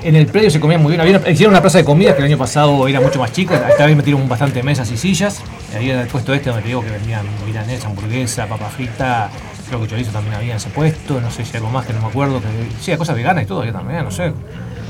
[0.09, 1.01] en el predio se comía muy bien.
[1.01, 3.67] Había una- hicieron una plaza de comidas que el año pasado era mucho más chica.
[3.69, 5.41] Esta vez metieron bastante mesas y sillas.
[5.73, 9.31] Y ahí en el puesto este donde te digo que vendían milanesa, hamburguesa, papa frita.
[9.69, 11.21] Creo que chorizo también había en ese puesto.
[11.21, 12.41] No sé si algo más que no me acuerdo.
[12.41, 12.47] Que,
[12.81, 13.65] sí, hay cosas veganas y todo.
[13.65, 14.33] Yo también, no sé.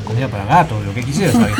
[0.05, 1.35] Comida para gatos, lo que quisieras.
[1.37, 1.57] había.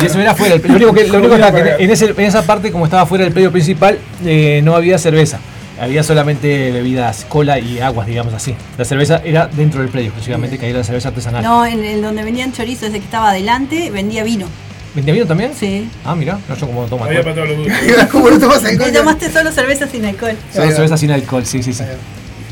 [0.00, 0.56] y eso era fuera.
[0.56, 3.06] Lo único que, lo único que, estaba que en, ese- en esa parte, como estaba
[3.06, 5.40] fuera del predio principal, eh, no había cerveza.
[5.80, 8.54] Había solamente bebidas, cola y aguas, digamos así.
[8.78, 11.42] La cerveza era dentro del predio, exclusivamente, que ahí era la cerveza artesanal.
[11.42, 14.46] No, en el donde vendían chorizo, ese que estaba adelante, vendía vino.
[14.94, 15.50] ¿Vendía vino también?
[15.58, 15.88] Sí.
[16.04, 17.34] Ah, mira, no yo como tomo Había alcohol.
[17.34, 18.06] para todos los gustos.
[18.12, 18.92] ¿Cómo no tomas Te alcohol?
[18.92, 20.36] tomaste solo cerveza sin alcohol.
[20.52, 21.82] Solo cerveza sin alcohol, sí, sí, sí.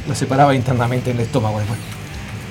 [0.09, 1.79] Lo separaba internamente en el estómago después.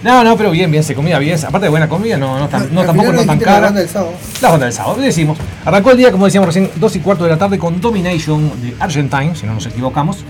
[0.03, 1.37] No, no, pero bien, bien, se comía bien.
[1.45, 3.65] Aparte de buena comida, no, no, tan- no tampoco no tan dijiste la cara.
[3.67, 4.13] banda del sábado.
[4.41, 5.37] La banda del sábado, decimos.
[5.65, 8.73] Arrancó el día, como decíamos recién, 2 y cuarto de la tarde con Domination de
[8.79, 10.23] Argentine, si no nos equivocamos.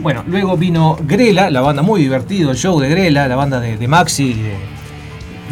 [0.00, 3.76] Bueno, luego vino Grela, la banda muy divertido, el show de Grela, la banda de,
[3.76, 4.34] de Maxi.
[4.34, 4.78] de-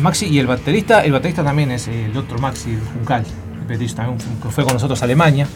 [0.01, 3.25] Maxi y el baterista, el baterista también es el otro Maxi Juncal,
[3.55, 4.21] el baterista también
[4.51, 5.47] fue- con nosotros a Alemania.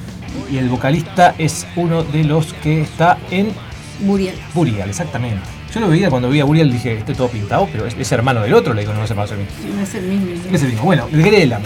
[0.50, 3.52] Y el vocalista es uno de los que está en
[4.00, 4.34] Muriel.
[4.54, 5.42] Burial, exactamente.
[5.74, 8.40] Yo lo veía cuando vi a Burial dije, este todo pintado, pero es, es hermano
[8.42, 9.44] del otro, le digo, no se pasa a mí.
[9.76, 10.26] No es el mismo.
[10.52, 10.82] Ese mismo.
[10.84, 11.60] Bueno, el Grela.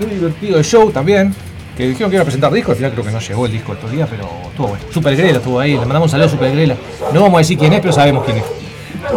[0.00, 1.34] Muy divertido el show también.
[1.78, 3.72] Que dijeron que iba a presentar disco, al final creo que no llegó el disco
[3.72, 4.84] estos días, pero estuvo bueno.
[4.90, 6.74] Super Grela estuvo ahí, le mandamos un saludo a Super Grela.
[7.12, 8.44] No vamos a decir quién es, pero sabemos quién es.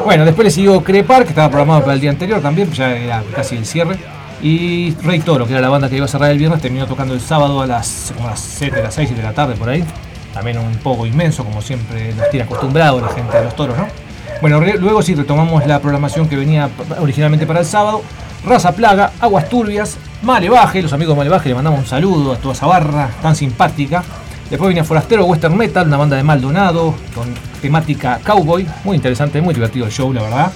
[0.05, 2.95] Bueno, después le siguió Crepar, que estaba programado para el día anterior también, pues ya
[2.95, 3.97] era casi el cierre.
[4.43, 7.15] Y Rey Toro, que era la banda que iba a cerrar el viernes, terminó tocando
[7.15, 9.67] el sábado a las, como a las 7, a las 6 de la tarde por
[9.67, 9.83] ahí.
[10.31, 13.87] También un poco inmenso, como siempre nos tiene acostumbrado la gente de los toros, ¿no?
[14.39, 18.03] Bueno, luego sí retomamos la programación que venía originalmente para el sábado.
[18.45, 22.53] Raza Plaga, Aguas Turbias, Malevaje, los amigos de Malevaje, le mandamos un saludo a toda
[22.53, 24.03] esa barra tan simpática.
[24.49, 29.53] Después venía Forastero Western Metal, una banda de Maldonado con temática cowboy, muy interesante, muy
[29.53, 30.51] divertido el show, la verdad.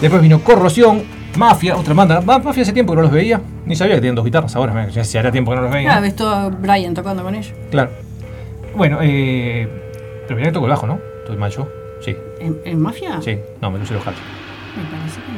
[0.00, 1.04] Después vino Corrosión,
[1.36, 2.20] Mafia, otra banda.
[2.20, 4.88] Ma- Mafia hace tiempo que no los veía, ni sabía que tenían dos guitarras ahora,
[4.88, 5.88] ya hacía tiempo que no los veía.
[5.88, 7.52] Claro, ves todo Brian tocando con ellos.
[7.70, 7.90] Claro.
[8.76, 9.68] Bueno, eh,
[10.26, 10.98] pero mirá que toco el bajo, ¿no?
[11.22, 11.68] Estoy mal yo.
[12.04, 13.20] Sí, ¿En, en Mafia?
[13.22, 14.20] sí, no, me puse los jatos.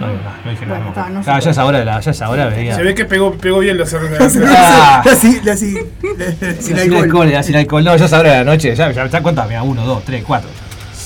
[0.01, 0.12] No, no.
[0.44, 0.88] no dije Bueno, nada.
[0.88, 2.74] está, no Ah, ya es ahora, la, ya es ahora, veía.
[2.74, 4.40] Se ve que pegó, pegó bien la cerveza.
[4.48, 5.03] Ah.
[5.05, 5.74] La sin, la sin,
[6.18, 7.05] la- sin sin alcohol.
[7.05, 7.84] alcohol, ya sin alcohol.
[7.84, 8.74] No, ya es ahora de la noche.
[8.74, 10.51] Ya, ya, ya cuenta, mira, 1, 2, 3, 4,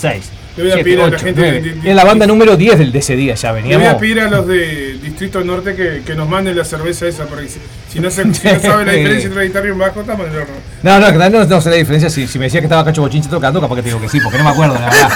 [0.00, 0.30] 6.
[0.56, 2.78] Le voy a pedir a la gente de- de- de- Es la banda número 10
[2.78, 3.94] del, de ese día, ya Le voy veníamos.
[3.94, 7.48] a pedir a los de Distrito Norte que, que nos manden la cerveza esa, porque
[7.48, 7.58] si,
[7.92, 10.32] si no, se, si no saben la diferencia entre guitarra y un bajo, estamos en
[10.34, 10.54] el horno.
[10.84, 12.08] No, no, que no, no sé la diferencia.
[12.08, 14.20] Si, si me decía que estaba Cacho Bochinche tocando, capaz que te digo que sí,
[14.22, 15.10] porque no me acuerdo, la verdad.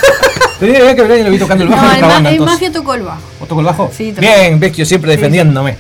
[0.61, 2.31] Tenía que ver y lo vi tocando el bajo No, en el, banda.
[2.31, 2.41] el.
[2.41, 3.21] Mafia tocó el bajo.
[3.39, 3.91] ¿Vos tocó el bajo?
[3.97, 4.21] Sí, tocó.
[4.23, 5.77] Bien, Vecchio siempre defendiéndome.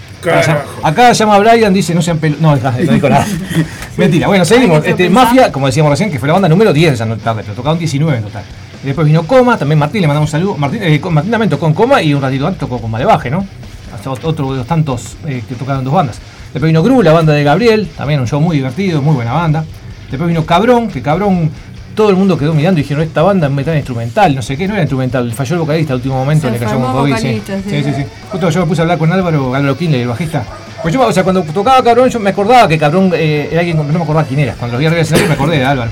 [0.83, 2.37] Acá llama a Brian, dice no sean pelo.
[2.41, 3.27] No, no dijo nada.
[3.97, 4.27] Mentira.
[4.29, 4.85] Bueno, seguimos.
[4.85, 7.79] Este, Mafia, como decíamos recién, que fue la banda número 10 esa tarde, pero tocaron
[7.79, 8.45] 19 en total.
[8.83, 10.57] Y después vino Coma, también Martín, le mandamos un saludo.
[10.57, 13.29] Martín, eh, con- Martín también tocó en Coma y un ratito antes tocó con Malevaje,
[13.31, 13.45] ¿no?
[13.93, 16.19] Hasta ot- otro de los tantos eh, que tocaron dos bandas.
[16.53, 19.65] Después vino Gru, la banda de Gabriel, también un show muy divertido, muy buena banda.
[20.11, 21.51] Después vino Cabrón, que Cabrón
[21.99, 24.69] todo el mundo quedó mirando y dijeron, esta banda es metal instrumental, no sé qué,
[24.69, 27.17] no era instrumental, falló el vocalista al último momento, Se le cayó un COVID.
[27.17, 27.43] Sí.
[27.45, 27.83] Sí, sí.
[27.83, 28.05] sí, sí.
[28.31, 30.45] Justo yo me puse a hablar con Álvaro, Álvaro Kinley, el bajista.
[30.81, 33.79] Pues yo, o sea, cuando tocaba Cabrón, yo me acordaba que Cabrón eh, era alguien,
[33.79, 34.55] no me acordaba quién era.
[34.55, 35.91] Cuando lo vi arriba del escenario me acordé de Álvaro.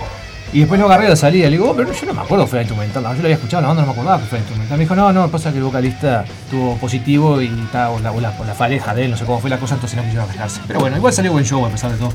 [0.53, 2.45] Y después lo agarré a la salida, le digo, oh, pero yo no me acuerdo
[2.45, 4.79] que fuera instrumental, yo lo había escuchado, la banda no me acordaba que fuera instrumental.
[4.79, 8.95] Me dijo, no, no, pasa que el vocalista tuvo positivo y estaba o la, la,
[8.95, 10.61] de él, no sé cómo fue la cosa, entonces no quisieron arriesgarse.
[10.69, 12.13] Pero bueno, igual salió buen show a pesar de todo.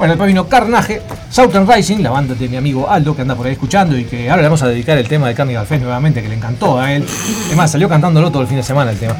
[0.00, 3.44] Bueno, después vino Carnage, Southern Rising, la banda de mi amigo Aldo, que anda por
[3.46, 6.22] ahí escuchando y que ahora le vamos a dedicar el tema de Carnival Fest nuevamente,
[6.22, 7.04] que le encantó a él.
[7.50, 9.14] Es más, salió cantándolo todo el fin de semana el tema.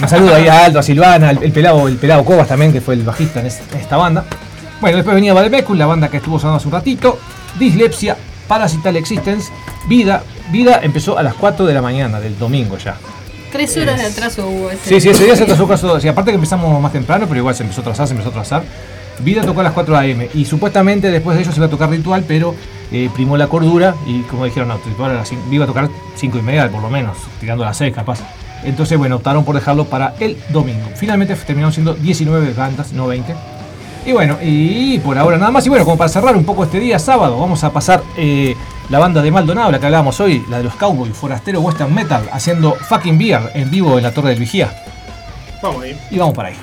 [0.00, 2.80] Un saludo ahí a Aldo, a Silvana, el, el pelado, el pelado Cobas también, que
[2.80, 4.24] fue el bajista en, es- en esta banda.
[4.80, 7.18] Bueno, después venía Valmecul, la banda que estuvo sonando hace un ratito.
[7.58, 8.16] Dislexia,
[8.48, 9.52] Parasital Existence,
[9.86, 10.22] Vida.
[10.50, 12.96] Vida empezó a las 4 de la mañana del domingo ya.
[13.52, 14.88] Tres horas de atraso hubo ese.
[14.88, 16.00] Sí, sí, ese día se atrasó caso.
[16.00, 18.32] Sí, aparte que empezamos más temprano, pero igual se empezó a atrasar, se empezó a
[18.32, 18.62] atrasar.
[19.20, 21.88] Vida tocó a las 4 am y supuestamente después de ello se iba a tocar
[21.90, 22.54] ritual, pero
[22.92, 25.88] eh, primó la cordura y como dijeron, no, ritual a las cin- iba a tocar
[26.16, 28.20] 5 y media por lo menos, tirando a las 6 capaz.
[28.64, 30.88] Entonces, bueno, optaron por dejarlo para el domingo.
[30.96, 33.34] Finalmente terminaron siendo 19 bandas, no 20.
[34.06, 35.64] Y bueno, y por ahora nada más.
[35.66, 38.54] Y bueno, como para cerrar un poco este día sábado, vamos a pasar eh,
[38.88, 42.22] la banda de Maldonado, la que hablábamos hoy, la de los Cowboys, Forastero Western Metal,
[42.32, 44.74] haciendo fucking beer en vivo en la Torre del Vigía.
[45.62, 45.98] Vamos ahí.
[46.10, 46.56] Y vamos para ahí.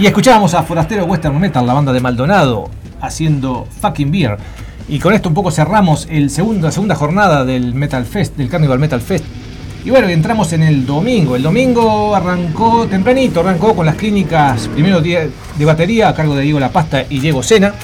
[0.00, 2.70] Y escuchábamos a Forastero Western Metal, la banda de Maldonado,
[3.00, 4.36] haciendo Fucking Beer.
[4.88, 6.30] Y con esto un poco cerramos el
[6.60, 9.24] la segunda jornada del Metal Fest, del Carnival Metal Fest.
[9.84, 11.34] Y bueno, entramos en el domingo.
[11.34, 15.32] El domingo arrancó tempranito, arrancó con las clínicas, primero de
[15.64, 17.74] batería a cargo de Diego La Pasta y Diego Sena.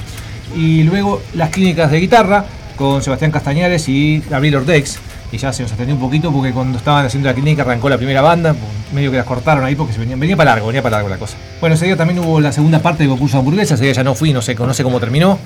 [0.57, 2.45] Y luego las clínicas de guitarra
[2.77, 5.01] con Sebastián Castañares y Gabriel Ordex.
[5.35, 7.97] Y ya se nos atendió un poquito porque cuando estaban haciendo la clínica arrancó la
[7.97, 8.55] primera banda,
[8.93, 11.17] medio que las cortaron ahí porque se venía, venía para largo, venía para largo la
[11.17, 11.37] cosa.
[11.61, 14.05] Bueno, ese día también hubo la segunda parte de concurso de hamburguesas, ese día ya
[14.05, 15.37] no fui, no sé, no sé cómo terminó.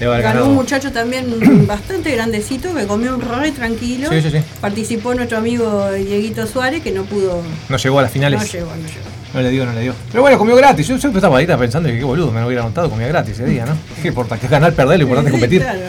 [0.00, 0.48] Ganó ganado.
[0.48, 4.08] un muchacho también bastante grandecito que comió re tranquilo.
[4.10, 4.38] Sí, sí, sí.
[4.60, 7.40] Participó nuestro amigo Dieguito Suárez que no pudo.
[7.68, 8.40] No llegó a las finales.
[8.40, 9.18] No llegó, no llegó.
[9.34, 9.94] No le dio, no le dio.
[10.10, 10.88] Pero bueno, comió gratis.
[10.88, 13.44] Yo siempre estaba ahí pensando que qué boludo, me lo hubiera notado, comía gratis ese
[13.44, 13.76] día, ¿no?
[14.02, 14.36] ¿Qué importa?
[14.36, 15.62] Que ganar, perder, lo importante es competir.
[15.62, 15.80] Claro.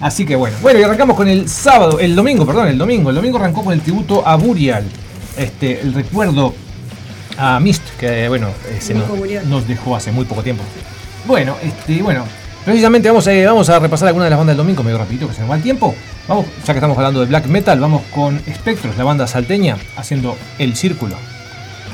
[0.00, 0.56] Así que bueno.
[0.62, 3.10] Bueno, y arrancamos con el sábado, el domingo, perdón, el domingo.
[3.10, 4.84] El domingo arrancó con el tributo a Burial.
[5.36, 6.54] Este, el recuerdo
[7.36, 10.62] a Mist, que bueno, eh, se nos, dejó hace muy poco tiempo.
[11.26, 12.24] Bueno, este, bueno,
[12.64, 15.34] precisamente vamos a, vamos a repasar algunas de las bandas del domingo, medio rapidito que
[15.34, 15.94] se nos va el tiempo.
[16.28, 20.36] Vamos, ya que estamos hablando de black metal, vamos con Spectros, la banda salteña, haciendo
[20.58, 21.16] El Círculo.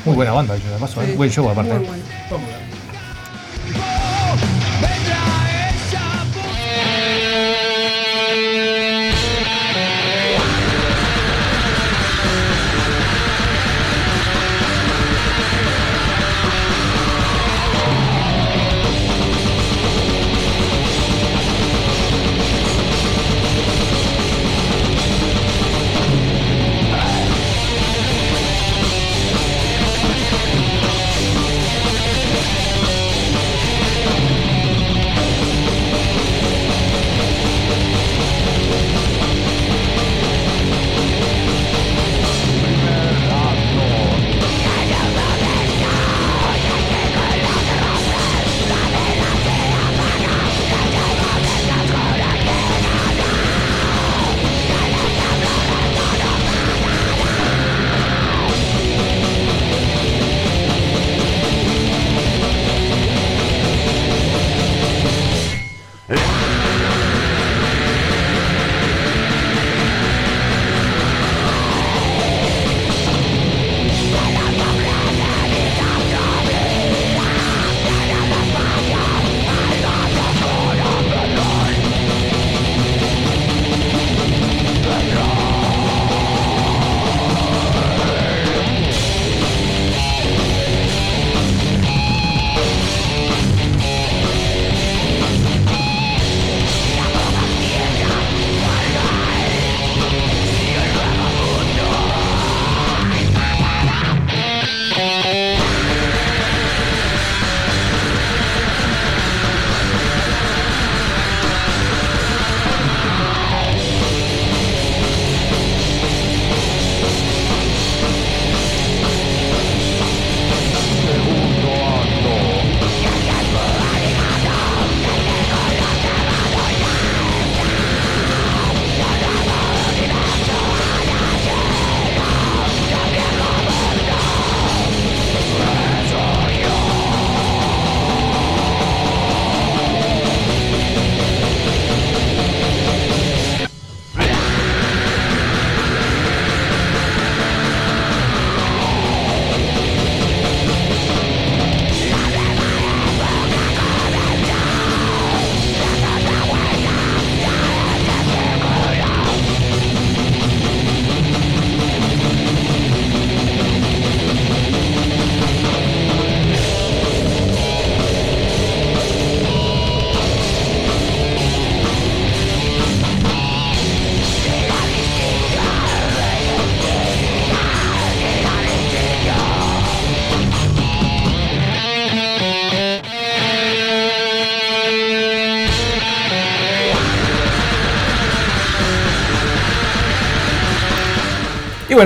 [0.05, 1.13] Muy buena banda, dicho de paso, ¿eh?
[1.17, 1.73] Buen show aparte.
[1.73, 2.76] Muy bueno.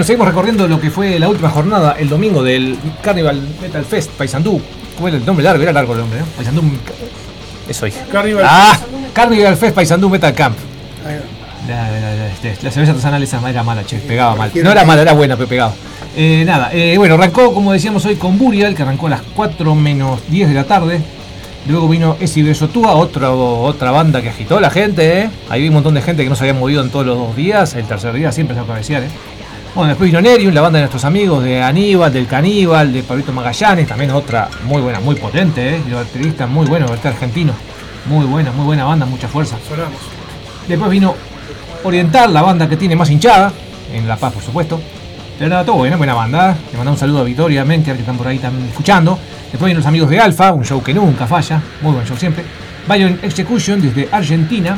[0.01, 4.09] Bueno, seguimos recorriendo lo que fue la última jornada, el domingo del Carnival Metal Fest,
[4.11, 4.59] Paysandú.
[4.95, 5.61] ¿Cómo era el nombre largo?
[5.61, 6.25] Era largo el nombre, ¿no?
[6.25, 6.63] Paysandú.
[7.69, 7.99] Eso dije.
[8.11, 8.79] Carnival Ah,
[9.13, 10.57] Carnival Fest Paysandú Metal Camp.
[11.67, 12.25] La, la- la-
[12.63, 14.51] la- cerveza artesanal esa era mala, che, pegaba mal.
[14.55, 15.73] No era mala, era buena, pero pegaba.
[16.17, 19.75] Eh, nada, eh, bueno, arrancó, como decíamos hoy, con Burial, que arrancó a las 4
[19.75, 20.99] menos 10 de la tarde.
[21.67, 25.29] Luego vino Esi Besotúa, otra, otra banda que agitó a la gente, ¿eh?
[25.47, 27.35] Ahí vi un montón de gente que no se había movido en todos los dos
[27.35, 27.75] días.
[27.75, 29.09] El tercer día siempre se cabecear, ¿eh?
[29.73, 33.31] Bueno, después vino Nerium, la banda de nuestros amigos, de Aníbal, del Caníbal, de Pablito
[33.31, 35.81] Magallanes, también otra muy buena, muy potente, ¿eh?
[35.89, 37.53] Baterista muy bueno, baterista argentino.
[38.05, 39.55] Muy buena, muy buena banda, mucha fuerza.
[39.69, 39.97] Sonamos.
[40.67, 41.15] Después vino
[41.85, 43.53] Oriental, la banda que tiene más hinchada,
[43.93, 44.81] en La Paz, por supuesto.
[45.37, 46.57] Pero nada, todo buena, buena banda.
[46.69, 49.17] Le mandamos un saludo a Victoria, Menker, que están por ahí también escuchando.
[49.43, 52.43] Después vienen los amigos de Alfa, un show que nunca falla, muy buen show siempre.
[52.89, 54.77] Violent Execution desde Argentina.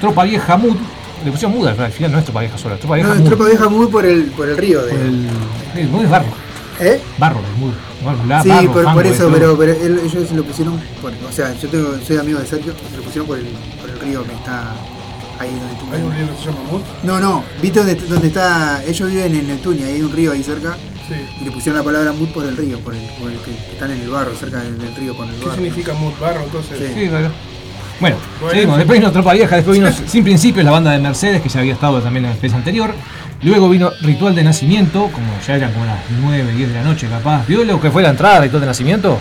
[0.00, 0.76] Tropa Vieja Mood.
[1.24, 3.28] Le pusieron Mood al final, no es Tropa Vieja sola, Tropa Vieja No, Mood.
[3.28, 4.82] Tropa Vieja muy por el, por el río.
[4.84, 5.28] De, Por el,
[5.76, 6.26] el Mood es barro,
[6.80, 7.00] ¿Eh?
[7.18, 7.72] barro el Mood.
[8.04, 10.78] Barro, Sí, barro, por, fango, por eso, pero, pero él- ellos se lo pusieron.
[11.00, 13.46] Por, o sea, yo tengo, soy amigo de Sergio, se lo pusieron por el,
[13.80, 14.72] por el río que está
[15.38, 16.82] ahí donde tú Hay un río que se llama Mut.
[17.02, 18.84] No, no, viste donde, donde está.
[18.84, 20.76] Ellos viven en Neptunia, hay un río ahí cerca.
[21.08, 21.14] Sí.
[21.40, 23.90] Y le pusieron la palabra mut por el río, por el, por el que, están
[23.90, 25.54] en el barro, cerca del, del río con el ¿Qué barro.
[25.56, 26.18] significa Mut?
[26.18, 26.78] Barro, entonces.
[26.78, 27.00] Sí.
[27.00, 27.30] Sí, claro.
[28.00, 28.54] Bueno, Bueno.
[28.54, 28.76] seguimos.
[28.78, 31.74] Después vino Tropa Vieja, después vino Sin Principios, la banda de Mercedes, que ya había
[31.74, 32.94] estado también en el vez anterior.
[33.42, 37.06] Luego vino Ritual de Nacimiento, como ya eran como las 9, 10 de la noche
[37.08, 37.46] capaz.
[37.46, 39.18] ¿Vio lo que fue la entrada, Ritual de Nacimiento?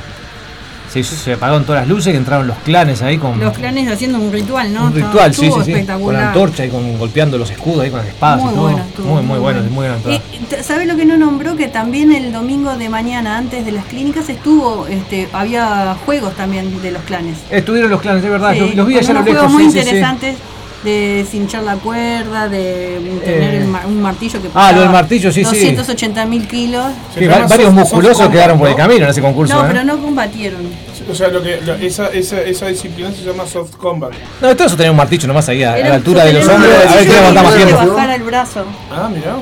[0.93, 3.91] Se, hizo- se apagaron todas las luces y entraron los clanes ahí con Los clanes
[3.91, 4.85] haciendo un ritual, ¿no?
[4.85, 5.51] un ritual, sí, sí, sí.
[5.51, 6.21] Con espectacular.
[6.21, 8.63] la antorcha y con, golpeando los escudos ahí con las espadas Muy y todo.
[8.63, 10.21] bueno, estuvo muy, muy bueno, muy buena entrada.
[10.63, 11.55] ¿Sabes lo que no nombró?
[11.55, 16.79] Que también el domingo de mañana, antes de las clínicas, estuvo, este, había juegos también
[16.81, 17.37] de los clanes.
[17.49, 18.53] Estuvieron los clanes, de verdad.
[18.53, 20.35] Sí, los, los vi con allá a lo unos juegos muy interesantes
[20.83, 23.65] de cinchar la cuerda, de tener Eh.
[23.65, 25.71] ma- un martillo que Ah, lo del martillo, sí, sí.
[25.71, 26.85] 280 mil kilos.
[27.17, 29.55] Sí, varios soft- musculosos quedaron por el camino en ese concurso.
[29.55, 29.67] No, ¿eh?
[29.71, 30.61] pero no combatieron.
[31.09, 34.11] O sea, lo que, lo- esa, esa, esa disciplina se llama soft combat.
[34.41, 36.71] No, todo eso tenía un martillo nomás ahí a, a la altura de los hombros.
[36.73, 37.93] A ver martillo quién levanta más tiempo.
[37.93, 38.65] bajar el brazo.
[38.91, 39.35] Ah, mirá.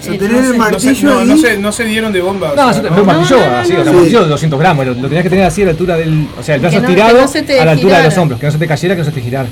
[0.00, 0.52] O sea, tener no el.
[0.52, 1.28] No martillo no, y.
[1.28, 2.52] no se, no se dieron de bomba.
[2.52, 2.88] o No, sea, sí, ¿no?
[2.88, 3.90] fue un martillo, No, no, no, así, no, o sea, no.
[3.90, 6.26] un martillo de 200 gramos, lo, lo tenías que tener así a la altura del.
[6.38, 8.40] O sea, el brazo Que no- que estirado no a la altura de los hombros,
[8.40, 9.48] que no se te cayera, que no se te girara.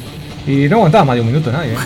[0.46, 1.72] Y no aguantaba más de un minuto nadie.
[1.72, 1.76] ¿eh?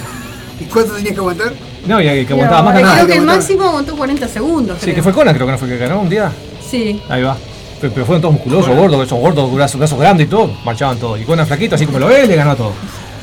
[0.60, 1.52] ¿Y cuánto tenías que aguantar?
[1.86, 2.94] No, y que, que aguantaba más eh, ganaba.
[2.96, 4.76] creo que el máximo aguantó 40 segundos.
[4.78, 4.94] Sí, creo.
[4.96, 6.30] que fue Conan, creo que no fue que ganó un día.
[6.70, 7.00] Sí.
[7.08, 7.36] Ahí va.
[7.80, 11.20] Pero, pero fueron todos musculosos, gordos, esos gordos, brazos, brazos grandes y todo, marchaban todos.
[11.20, 12.72] Y Conan flaquito, así como lo ves, le ganó a todos.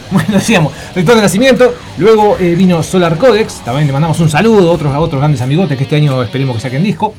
[0.11, 1.73] Bueno, decíamos, ritual de nacimiento.
[1.97, 5.77] Luego eh, vino Solar Codex, también le mandamos un saludo otros, a otros grandes amigotes
[5.77, 7.13] que este año esperemos que saquen disco.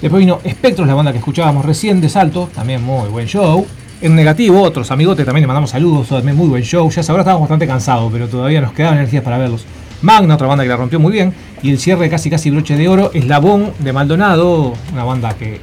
[0.00, 3.66] Después vino Espectros, la banda que escuchábamos recién de Salto, también muy buen show.
[4.00, 6.90] En negativo, otros amigotes también le mandamos saludos, también muy buen show.
[6.90, 9.66] Ya ahora estábamos bastante cansados, pero todavía nos quedaban energías para verlos.
[10.00, 11.34] Magna, otra banda que la rompió muy bien.
[11.62, 15.60] Y el cierre casi casi broche de oro, Eslabón de Maldonado, una banda que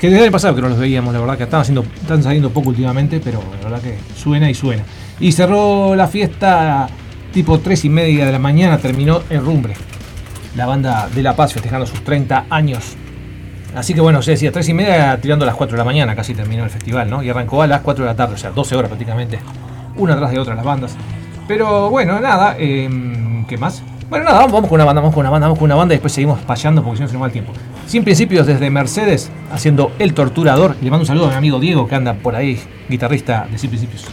[0.00, 3.20] que desde el pasado que no los veíamos, la verdad que están saliendo poco últimamente,
[3.22, 4.84] pero la verdad que suena y suena.
[5.18, 6.88] Y cerró la fiesta
[7.32, 9.74] tipo 3 y media de la mañana, terminó el rumbre.
[10.56, 12.96] La banda de La Paz festejando sus 30 años.
[13.74, 16.16] Así que bueno, se decía 3 y media tirando a las 4 de la mañana,
[16.16, 17.22] casi terminó el festival, ¿no?
[17.22, 19.38] Y arrancó a las 4 de la tarde, o sea, 12 horas prácticamente,
[19.96, 20.96] una tras de otra las bandas.
[21.46, 22.88] Pero bueno, nada, eh,
[23.46, 23.82] ¿qué más?
[24.08, 25.96] Bueno, nada, vamos, con una banda, vamos con una banda, vamos con una banda y
[25.96, 27.52] después seguimos payando porque si no se nos va el tiempo.
[27.86, 30.76] Sin principios desde Mercedes, haciendo El Torturador.
[30.80, 33.68] Le mando un saludo a mi amigo Diego que anda por ahí, guitarrista de Sin
[33.70, 34.06] Principios.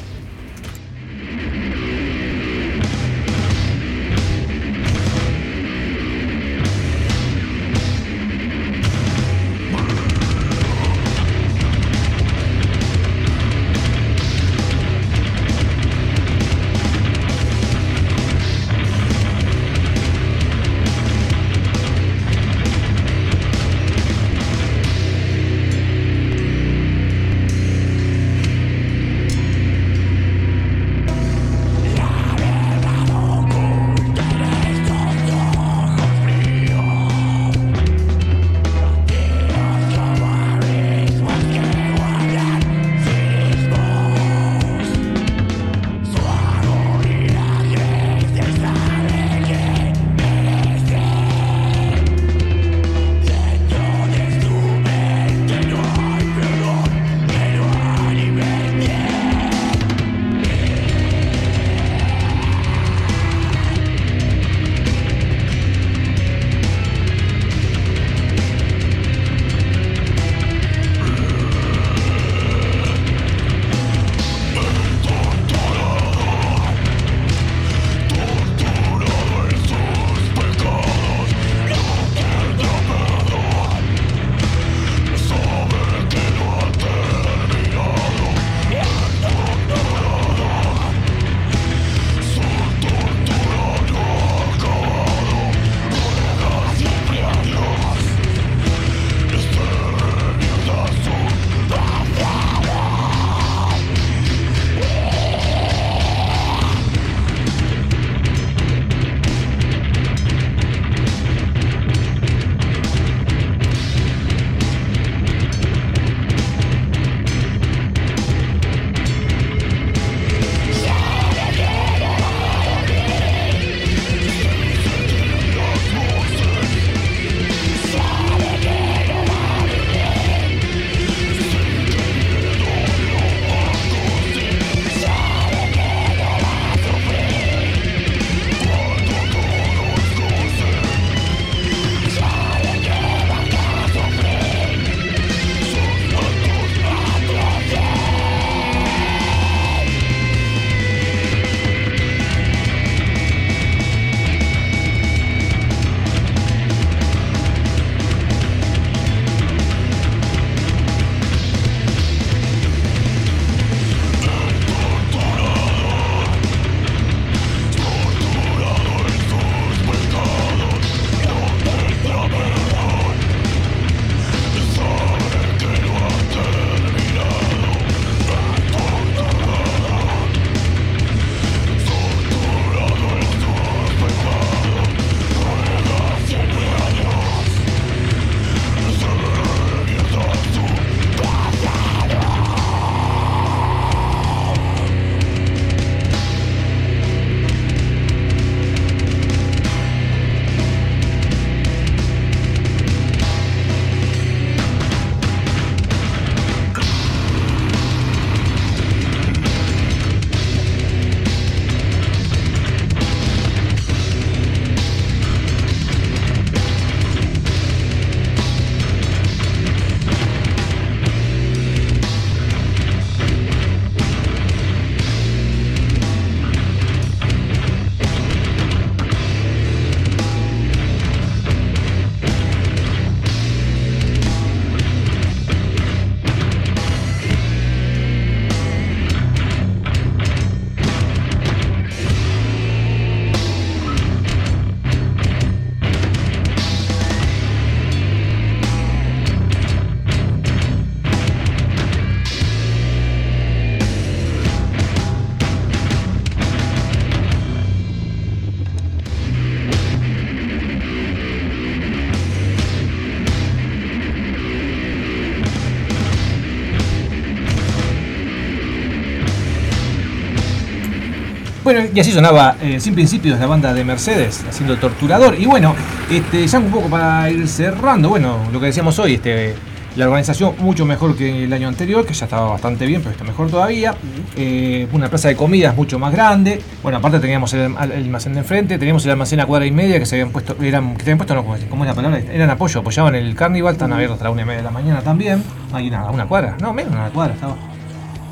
[271.74, 275.34] Bueno, y así sonaba eh, Sin Principios, la banda de Mercedes, haciendo Torturador.
[275.40, 275.74] Y bueno,
[276.08, 279.56] este, ya un poco para ir cerrando, bueno, lo que decíamos hoy, este,
[279.96, 283.24] la organización mucho mejor que el año anterior, que ya estaba bastante bien, pero está
[283.24, 283.96] mejor todavía.
[284.38, 286.62] Eh, una plaza de comidas mucho más grande.
[286.84, 290.06] Bueno, aparte teníamos el, almacén de enfrente, teníamos el almacén a cuadra y media que
[290.06, 291.56] se habían puesto, eran, que se habían puesto, no, ¿cómo
[291.86, 292.20] es, la palabra?
[292.20, 295.02] Eran apoyo, apoyaban el carnival, están abiertos hasta la una y media de la mañana
[295.02, 295.44] también.
[295.72, 297.73] Hay una, una cuadra, no, menos una cuadra estaba.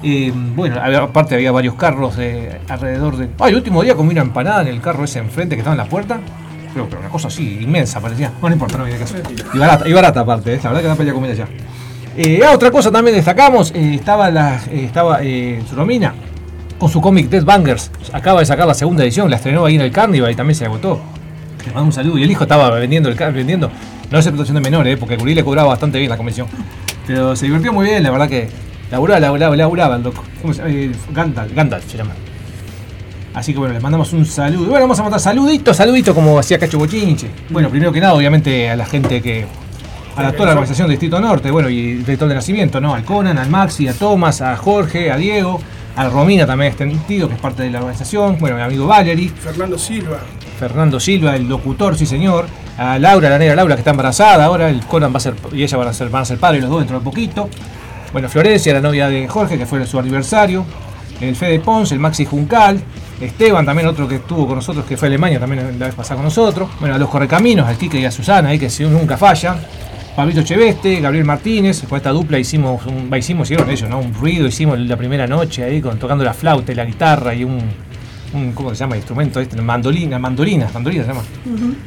[0.04, 3.30] Eh, bueno, había- aparte había varios carros de, alrededor de.
[3.39, 5.80] Ah, el último día comí una empanada en el carro ese enfrente que estaba en
[5.80, 6.20] la puerta.
[6.74, 8.32] Pero, pero una cosa así, inmensa parecía.
[8.39, 9.16] Bueno, no importa, no viene caso.
[9.54, 10.60] Y barata, y barata aparte, ¿eh?
[10.64, 11.47] la verdad que da pelea comida allá.
[12.18, 16.14] Eh, ah, otra cosa también destacamos, eh, estaba la, eh, estaba eh, Romina
[16.80, 17.91] con su cómic Dead Bangers.
[18.14, 20.66] Acaba de sacar la segunda edición, la estrenó ahí en el Carnival y también se
[20.66, 21.02] agotó.
[21.66, 22.18] Le mando un saludo.
[22.18, 23.70] Y el hijo estaba vendiendo el vendiendo.
[24.10, 26.47] No es explotación de menores, eh, porque Curí le cobraba bastante bien la comisión.
[27.06, 28.49] Pero se divirtió muy bien, la verdad que
[28.92, 30.24] laburaba, laburaba, laburaba el loco.
[30.42, 30.74] ¿Cómo se llama?
[30.74, 32.12] Eh, Gandalf, Gandalf se llama.
[33.34, 34.66] Así que bueno, les mandamos un saludo.
[34.66, 37.30] Bueno, vamos a mandar saluditos, saluditos como hacía Cacho Bochinche.
[37.50, 39.46] Bueno, primero que nada, obviamente a la gente que.
[40.14, 42.94] A la, toda la organización de Distrito Norte, bueno, y el director de nacimiento, ¿no?
[42.94, 45.62] Al Conan, al Maxi, a Tomás, a Jorge, a Diego,
[45.96, 49.78] a Romina también extendido, que es parte de la organización, bueno, mi amigo Valery, Fernando
[49.78, 50.18] Silva.
[50.60, 52.46] Fernando Silva, el locutor, sí señor,
[52.78, 55.64] a Laura, la negra Laura, que está embarazada ahora, el Conan va a ser, y
[55.64, 57.50] ella van a ser, van a ser padres los dos dentro de poquito.
[58.12, 60.66] Bueno, Florencia, la novia de Jorge, que fue su aniversario.
[61.22, 62.82] El Fede Pons, el Maxi Juncal.
[63.22, 66.16] Esteban, también otro que estuvo con nosotros, que fue a Alemania también la vez pasada
[66.16, 66.70] con nosotros.
[66.80, 69.57] Bueno, a los Correcaminos, al Quique y a Susana, ahí que si nunca fallan.
[70.16, 73.99] Pablito Cheveste, Gabriel Martínez, con esta dupla hicimos, un, hicimos, hicieron ellos, ¿no?
[73.99, 77.45] Un ruido, hicimos la primera noche ahí con, tocando la flauta y la guitarra y
[77.45, 77.62] un,
[78.34, 79.62] un ¿cómo se llama el instrumento este?
[79.62, 81.24] Mandolina, mandolina, mandolina se llama.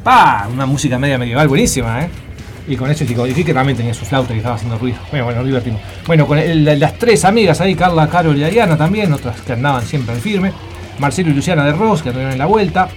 [0.03, 0.49] ¡Pah!
[0.51, 2.09] Una música media medieval buenísima, ¿eh?
[2.67, 4.97] Y con ese chico, y que también tenía su flauta y estaba haciendo ruido.
[5.11, 5.81] Bueno, bueno, nos divertimos.
[6.07, 9.85] Bueno, con el- las tres amigas ahí, Carla, Carol y Ariana también, otras que andaban
[9.85, 10.53] siempre al firme.
[10.99, 12.89] Marcelo y Luciana de Ross, que anduvieron en la vuelta.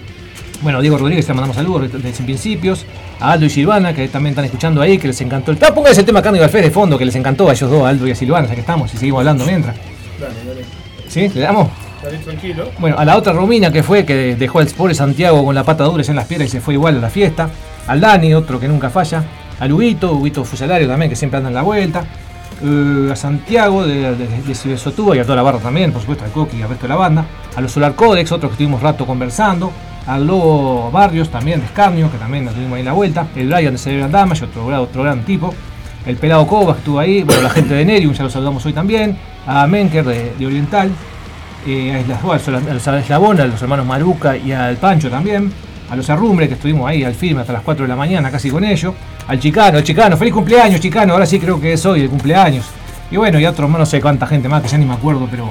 [0.61, 2.85] Bueno, Diego Rodríguez, te mandamos saludos de, de Sin Principios.
[3.19, 5.57] A Aldo y Silvana, que también están escuchando ahí, que les encantó el.
[5.61, 7.89] Ah, pónganse el tema Carnival Fest de fondo, que les encantó a ellos dos, a
[7.89, 9.75] Aldo y a Silvana, ya que estamos, y seguimos hablando mientras.
[10.19, 10.61] Dale, dale.
[11.07, 11.27] ¿Sí?
[11.33, 11.67] ¿Le damos?
[12.03, 12.69] Dale tranquilo.
[12.79, 15.83] Bueno, a la otra Romina que fue, que dejó al pobre Santiago con la pata
[15.83, 17.49] dura en las piernas y se fue igual a la fiesta.
[17.87, 19.23] Al Dani, otro que nunca falla.
[19.59, 22.05] Al Huguito, Huguito Fuselario también, que siempre anda en la vuelta.
[22.63, 26.31] Eh, a Santiago de, de, de y a toda la barra también, por supuesto, al
[26.31, 27.25] Coqui y al resto de la banda.
[27.55, 29.71] A los Solar Codex, otros que estuvimos rato conversando.
[30.07, 33.27] Al Lobo Barrios también de Escarnio, que también nos tuvimos ahí en la vuelta.
[33.35, 35.53] El Brian de Cerebral Damage, otro, otro gran tipo.
[36.05, 37.23] El Pelado Cobas estuvo ahí.
[37.23, 39.17] Bueno, la gente de Nerium, ya lo saludamos hoy también.
[39.45, 40.89] A Menker de, Oriental
[41.65, 45.51] eh, a, Islas, a a los hermanos Maruca y al Pancho también,
[45.89, 48.49] a los Arrumbre que estuvimos ahí al firme hasta las 4 de la mañana casi
[48.49, 48.93] con ellos,
[49.27, 52.65] al Chicano, el Chicano, feliz cumpleaños Chicano, ahora sí creo que es hoy el cumpleaños.
[53.09, 55.49] Y bueno, y otros, no sé cuánta gente más que ya ni me acuerdo, pero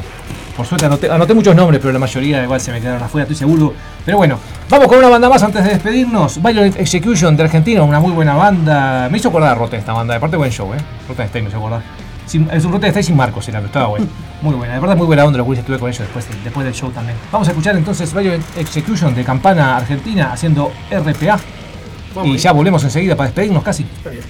[0.57, 3.75] por suerte anoté, muchos nombres, pero la mayoría igual se me quedaron afuera, estoy seguro.
[4.05, 4.39] Pero bueno,
[4.71, 6.43] vamos con una banda más antes de despedirnos.
[6.43, 9.09] Violent Execution de Argentina, una muy buena banda.
[9.11, 10.79] Me hizo acordar Rotten esta banda, de parte buen show, ¿eh?
[11.09, 11.83] Rotten Stay me hizo acordar.
[12.27, 14.07] Sin, es un Rotten Stay sin Marcos, era, pero estaba bueno.
[14.43, 16.65] Muy buena, de verdad muy buena onda, lo que estuve con ellos después, de- después
[16.66, 17.16] del show también.
[17.32, 21.39] Vamos a escuchar entonces Violent Execution de Campana Argentina haciendo RPA.
[22.15, 22.35] Vamos.
[22.35, 23.82] Y ya volvemos enseguida para despedirnos casi.
[23.85, 24.23] Está bien.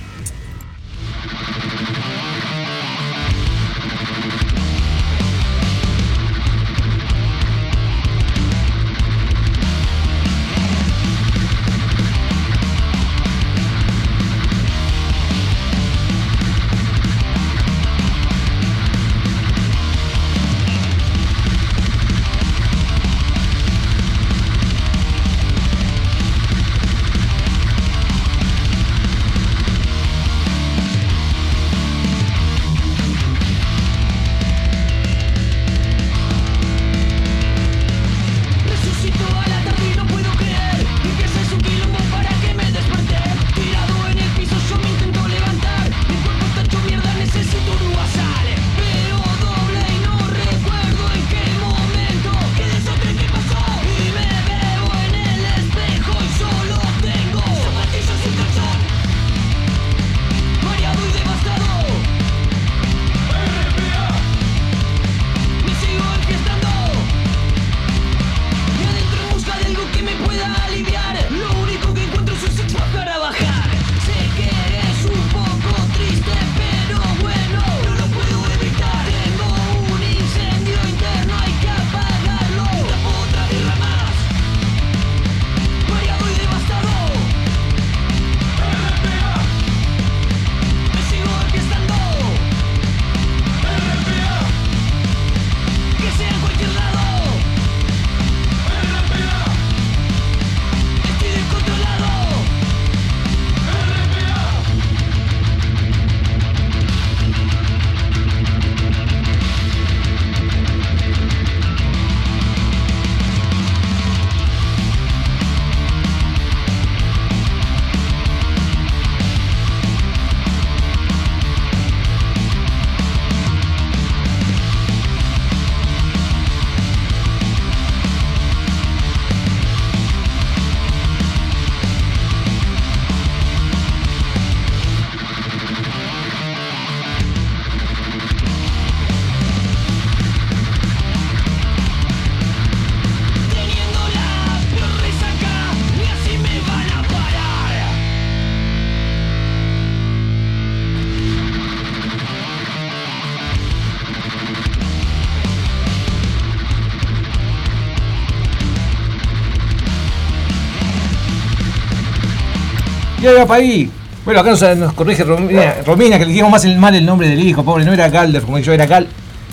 [163.47, 163.91] Para ahí.
[164.25, 167.29] Bueno, acá nos, nos corrige Romina, Romina, que le dijimos más el, mal el nombre
[167.29, 169.07] del hijo, pobre, no era Galder, como yo, era Gal,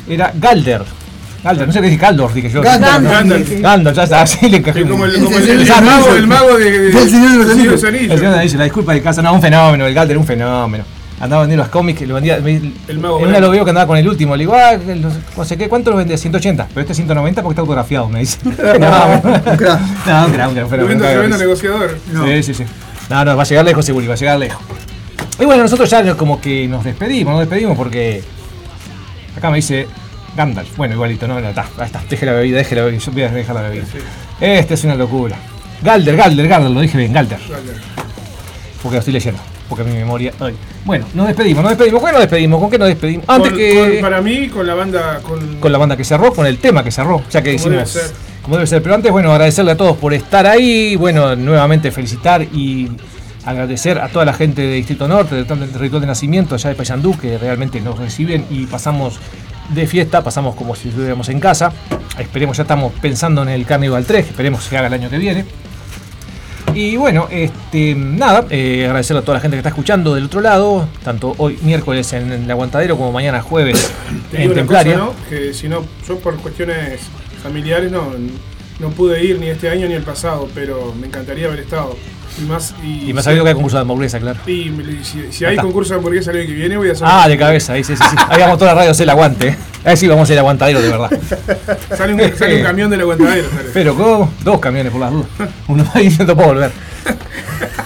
[0.10, 0.84] era Galder.
[1.44, 2.62] Galder, no sé qué dije, Galdor, dije yo.
[2.62, 3.62] Gandalf.
[3.62, 3.96] Gandalf.
[3.98, 6.58] Ya está, así le como el, Ese como el, es el el mago, el mago
[6.58, 8.20] de, de, Del Señor de los Anillos.
[8.20, 10.86] Señor dice, la disculpa de casa, no, un fenómeno, el Galder un fenómeno.
[11.20, 12.40] Andaba vendiendo los cómics, lo vendía.
[12.40, 14.74] me- El mago en una lo veo que andaba con el último, le digo, ah,
[14.74, 16.18] el no sé- no sé qué, ¿cuánto lo vendía?
[16.18, 18.40] 180, pero este es 190 porque está autografiado, me dice.
[18.44, 21.40] no, no, fenómeno, Tremendo, un tremendo crack.
[21.40, 21.98] negociador.
[22.12, 22.26] No.
[23.14, 24.60] No, no, va a llegar lejos seguro, va a llegar lejos.
[25.40, 28.24] Y bueno, nosotros ya como que nos despedimos, nos despedimos porque
[29.38, 29.86] acá me dice
[30.36, 30.76] Gandalf.
[30.78, 33.22] Bueno, igualito, no, no, está, ahí está, deje la bebida, deje la bebida, yo voy
[33.22, 33.84] a dejar la bebida.
[34.42, 35.36] Este es una locura.
[35.84, 37.38] Galder, Galder, Galder, lo dije bien, Galder,
[38.82, 40.34] porque lo estoy leyendo, porque mi memoria...
[40.40, 40.56] ay.
[40.84, 42.60] Bueno, nos despedimos, nos despedimos, ¿con qué nos despedimos?
[42.60, 43.26] ¿Con qué nos despedimos?
[43.30, 43.92] Antes Con- que...
[43.94, 45.20] con- para mí, con la banda.
[45.22, 47.84] Con, con la banda que cerró, con el tema que cerró, ya que Como debe
[47.84, 48.12] hicimos.
[48.44, 48.84] Como debe ser.
[48.84, 52.90] Pero antes, bueno, agradecerle a todos por estar ahí, bueno, nuevamente felicitar y
[53.46, 57.18] agradecer a toda la gente de Distrito Norte, del territorio de nacimiento, allá de Payandú,
[57.18, 59.20] que realmente nos reciben y pasamos
[59.70, 61.72] de fiesta, pasamos como si estuviéramos en casa.
[62.18, 65.18] Esperemos, ya estamos pensando en el Carnival 3, que esperemos que haga el año que
[65.18, 65.46] viene.
[66.74, 70.42] Y bueno, este, nada, eh, agradecerle a toda la gente que está escuchando del otro
[70.42, 73.92] lado, tanto hoy miércoles en el Aguantadero como mañana jueves
[74.32, 74.98] en Templaria.
[74.98, 75.30] cosa, ¿no?
[75.30, 77.02] Que si no, yo por cuestiones
[77.44, 78.14] familiares no,
[78.80, 81.96] no pude ir ni este año ni el pasado, pero me encantaría haber estado.
[82.42, 84.40] Y más, y, ha sabido que hay concurso de hamburguesa, claro.
[84.48, 84.72] y
[85.04, 87.08] si, si hay concurso de hamburguesa el año que viene, voy a hacer.
[87.08, 88.16] Ah, de cabeza, ahí sí, sí, sí.
[88.28, 89.50] Ahí vamos toda la radio a hacer el aguante.
[89.50, 89.58] ¿eh?
[89.84, 91.12] Ahí sí vamos a el aguantadero de verdad.
[91.96, 93.50] Sale un, sale un camión del aguantadero.
[93.50, 93.70] sale.
[93.72, 94.34] Pero ¿cómo?
[94.44, 95.28] Dos camiones por las dudas.
[95.68, 96.72] Uno más diciendo puedo volver.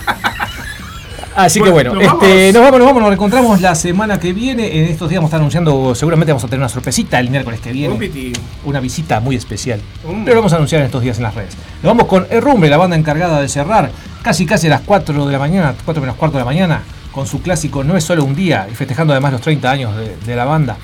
[1.37, 2.53] Así que Bueno, bueno, ¿nos este, vamos?
[2.53, 4.79] nos vamos, nos vamos, nos reencontramos la semana que viene.
[4.79, 7.59] En estos días vamos a estar anunciando, seguramente vamos a tener una sorpresita el miércoles
[7.59, 8.33] que viene.
[8.65, 9.79] Una visita muy especial.
[10.03, 10.23] Mm.
[10.23, 11.55] Pero lo vamos a anunciar en estos días en las redes.
[11.83, 13.91] Nos vamos con Herrumbre, la banda encargada de cerrar
[14.23, 16.81] casi casi a las 4 de la mañana, 4 menos cuarto de la mañana,
[17.11, 20.17] con su clásico No es solo un día, y festejando además los 30 años de,
[20.17, 20.75] de la banda.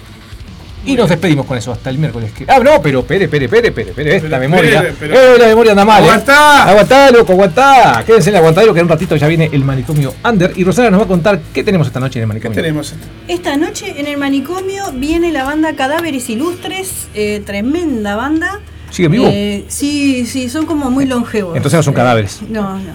[0.86, 2.32] Y nos despedimos con eso hasta el miércoles.
[2.34, 2.46] Que...
[2.48, 4.82] Ah, no, pero pere, pere, pere, pere, pere, esta Pero, memoria.
[4.82, 6.02] pere, pero- eh, la memoria anda mal.
[6.04, 6.06] eh.
[6.08, 6.64] ¡Aguantá!
[6.70, 8.04] Aguantá, loco, aguantá.
[8.06, 10.52] Quédense en el aguantadero que en un ratito ya viene el manicomio Under.
[10.56, 12.56] Y Rosana nos va a contar qué tenemos esta noche en el ¿Qué manicomio.
[12.62, 12.94] tenemos?
[13.28, 18.60] Esta noche en el manicomio viene la banda Cadáveres Ilustres, eh, tremenda banda.
[18.92, 19.26] ¿Sigue vivo?
[19.32, 21.56] Eh, sí, sí, son como muy longevos.
[21.56, 22.40] Entonces no son Eh, cadáveres.
[22.50, 22.92] No, no.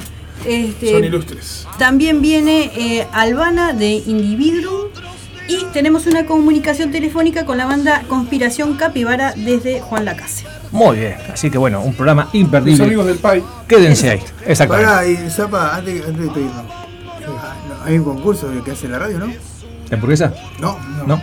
[0.47, 1.67] Este, Son ilustres.
[1.79, 4.87] También viene eh, Albana de Individuum
[5.49, 10.45] y tenemos una comunicación telefónica con la banda Conspiración Capibara desde Juan Lacase.
[10.71, 11.17] Muy bien.
[11.33, 12.85] Así que bueno, un programa Los imperdible.
[12.85, 13.43] amigos del PAI.
[13.67, 14.21] Quédense ahí.
[14.47, 14.91] Exactamente.
[14.91, 16.65] Pará, y Zapa, antes, antes de despedirnos.
[17.41, 19.27] Ah, no, Hay un concurso que hace la radio, ¿no?
[19.27, 19.35] ¿La
[19.95, 20.33] hamburguesa?
[20.61, 20.79] No.
[21.07, 21.21] ¿No?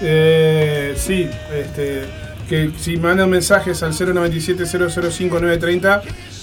[0.00, 2.04] Eh, sí, este,
[2.48, 6.00] que si mandan mensajes al 097-005-930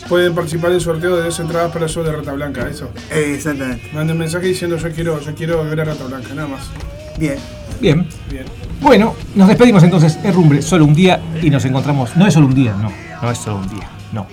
[0.07, 2.91] pueden participar del sorteo de dos entradas para el show de Rata Blanca, eso.
[3.11, 3.89] Eh, exactamente.
[3.93, 6.63] Manden mensaje diciendo yo quiero, yo quiero ver a Rata Blanca, nada más.
[7.18, 7.38] Bien.
[7.80, 8.07] Bien.
[8.30, 8.45] Bien.
[8.81, 10.19] Bueno, nos despedimos entonces.
[10.23, 12.15] Es rumbre, solo un día y nos encontramos.
[12.15, 12.91] No es solo un día, no.
[13.22, 13.90] No es solo un día.
[14.11, 14.27] No.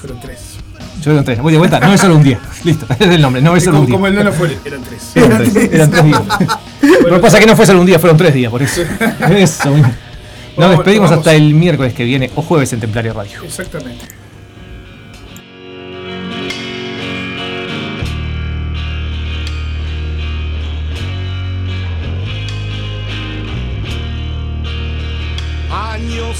[0.00, 0.56] Fueron tres.
[1.02, 1.40] Yo tres.
[1.40, 1.78] Voy de vuelta.
[1.78, 2.40] No es solo un día.
[2.64, 2.86] Listo.
[2.98, 3.40] Es el nombre.
[3.40, 3.94] No es solo como, un día.
[3.94, 5.02] como el no fue, eran tres.
[5.14, 5.72] Eran tres.
[5.72, 6.22] Eran tres días.
[7.02, 8.82] Lo que pasa es que no fue solo un día, fueron tres días, por eso.
[9.30, 9.70] Eso.
[9.76, 9.86] Nos
[10.56, 11.26] Vamos, despedimos vamos.
[11.26, 13.42] hasta el miércoles que viene o jueves en Templario Radio.
[13.44, 14.06] Exactamente.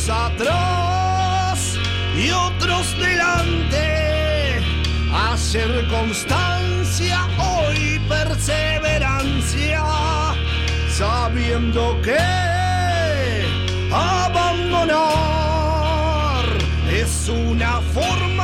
[0.08, 1.76] Atrás
[2.16, 4.60] y otros delante.
[5.12, 9.82] Hacer constancia, hoy perseverancia,
[10.90, 12.18] sabiendo que
[13.92, 14.96] abandonar
[16.90, 18.35] es una forma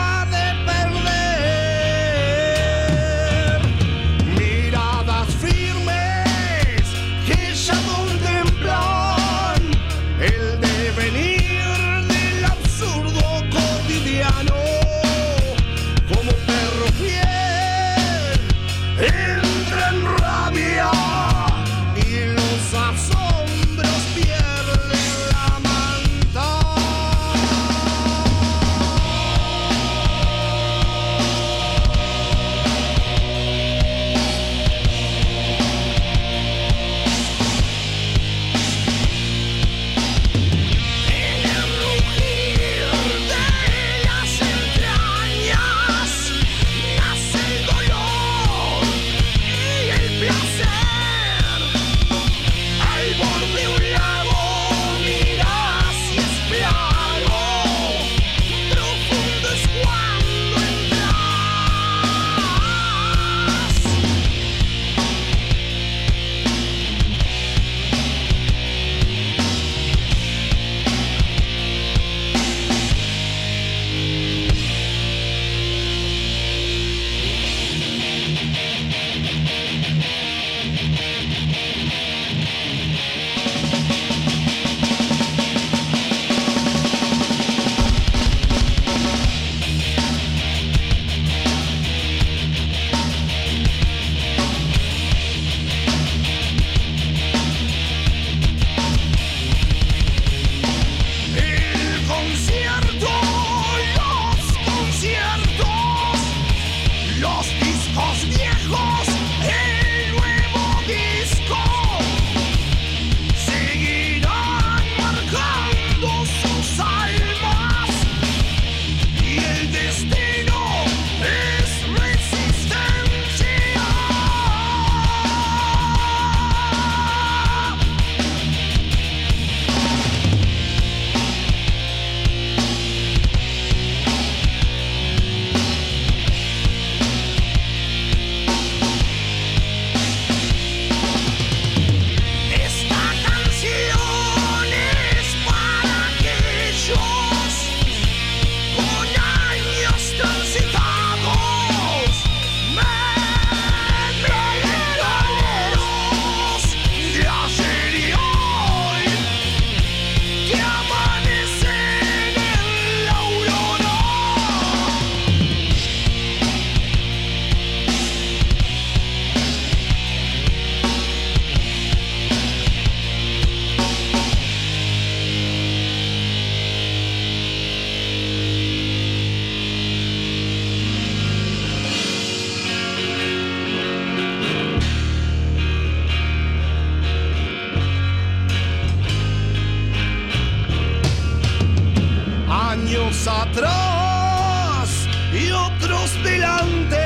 [196.24, 196.96] delante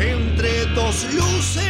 [0.00, 1.69] entre dos luces.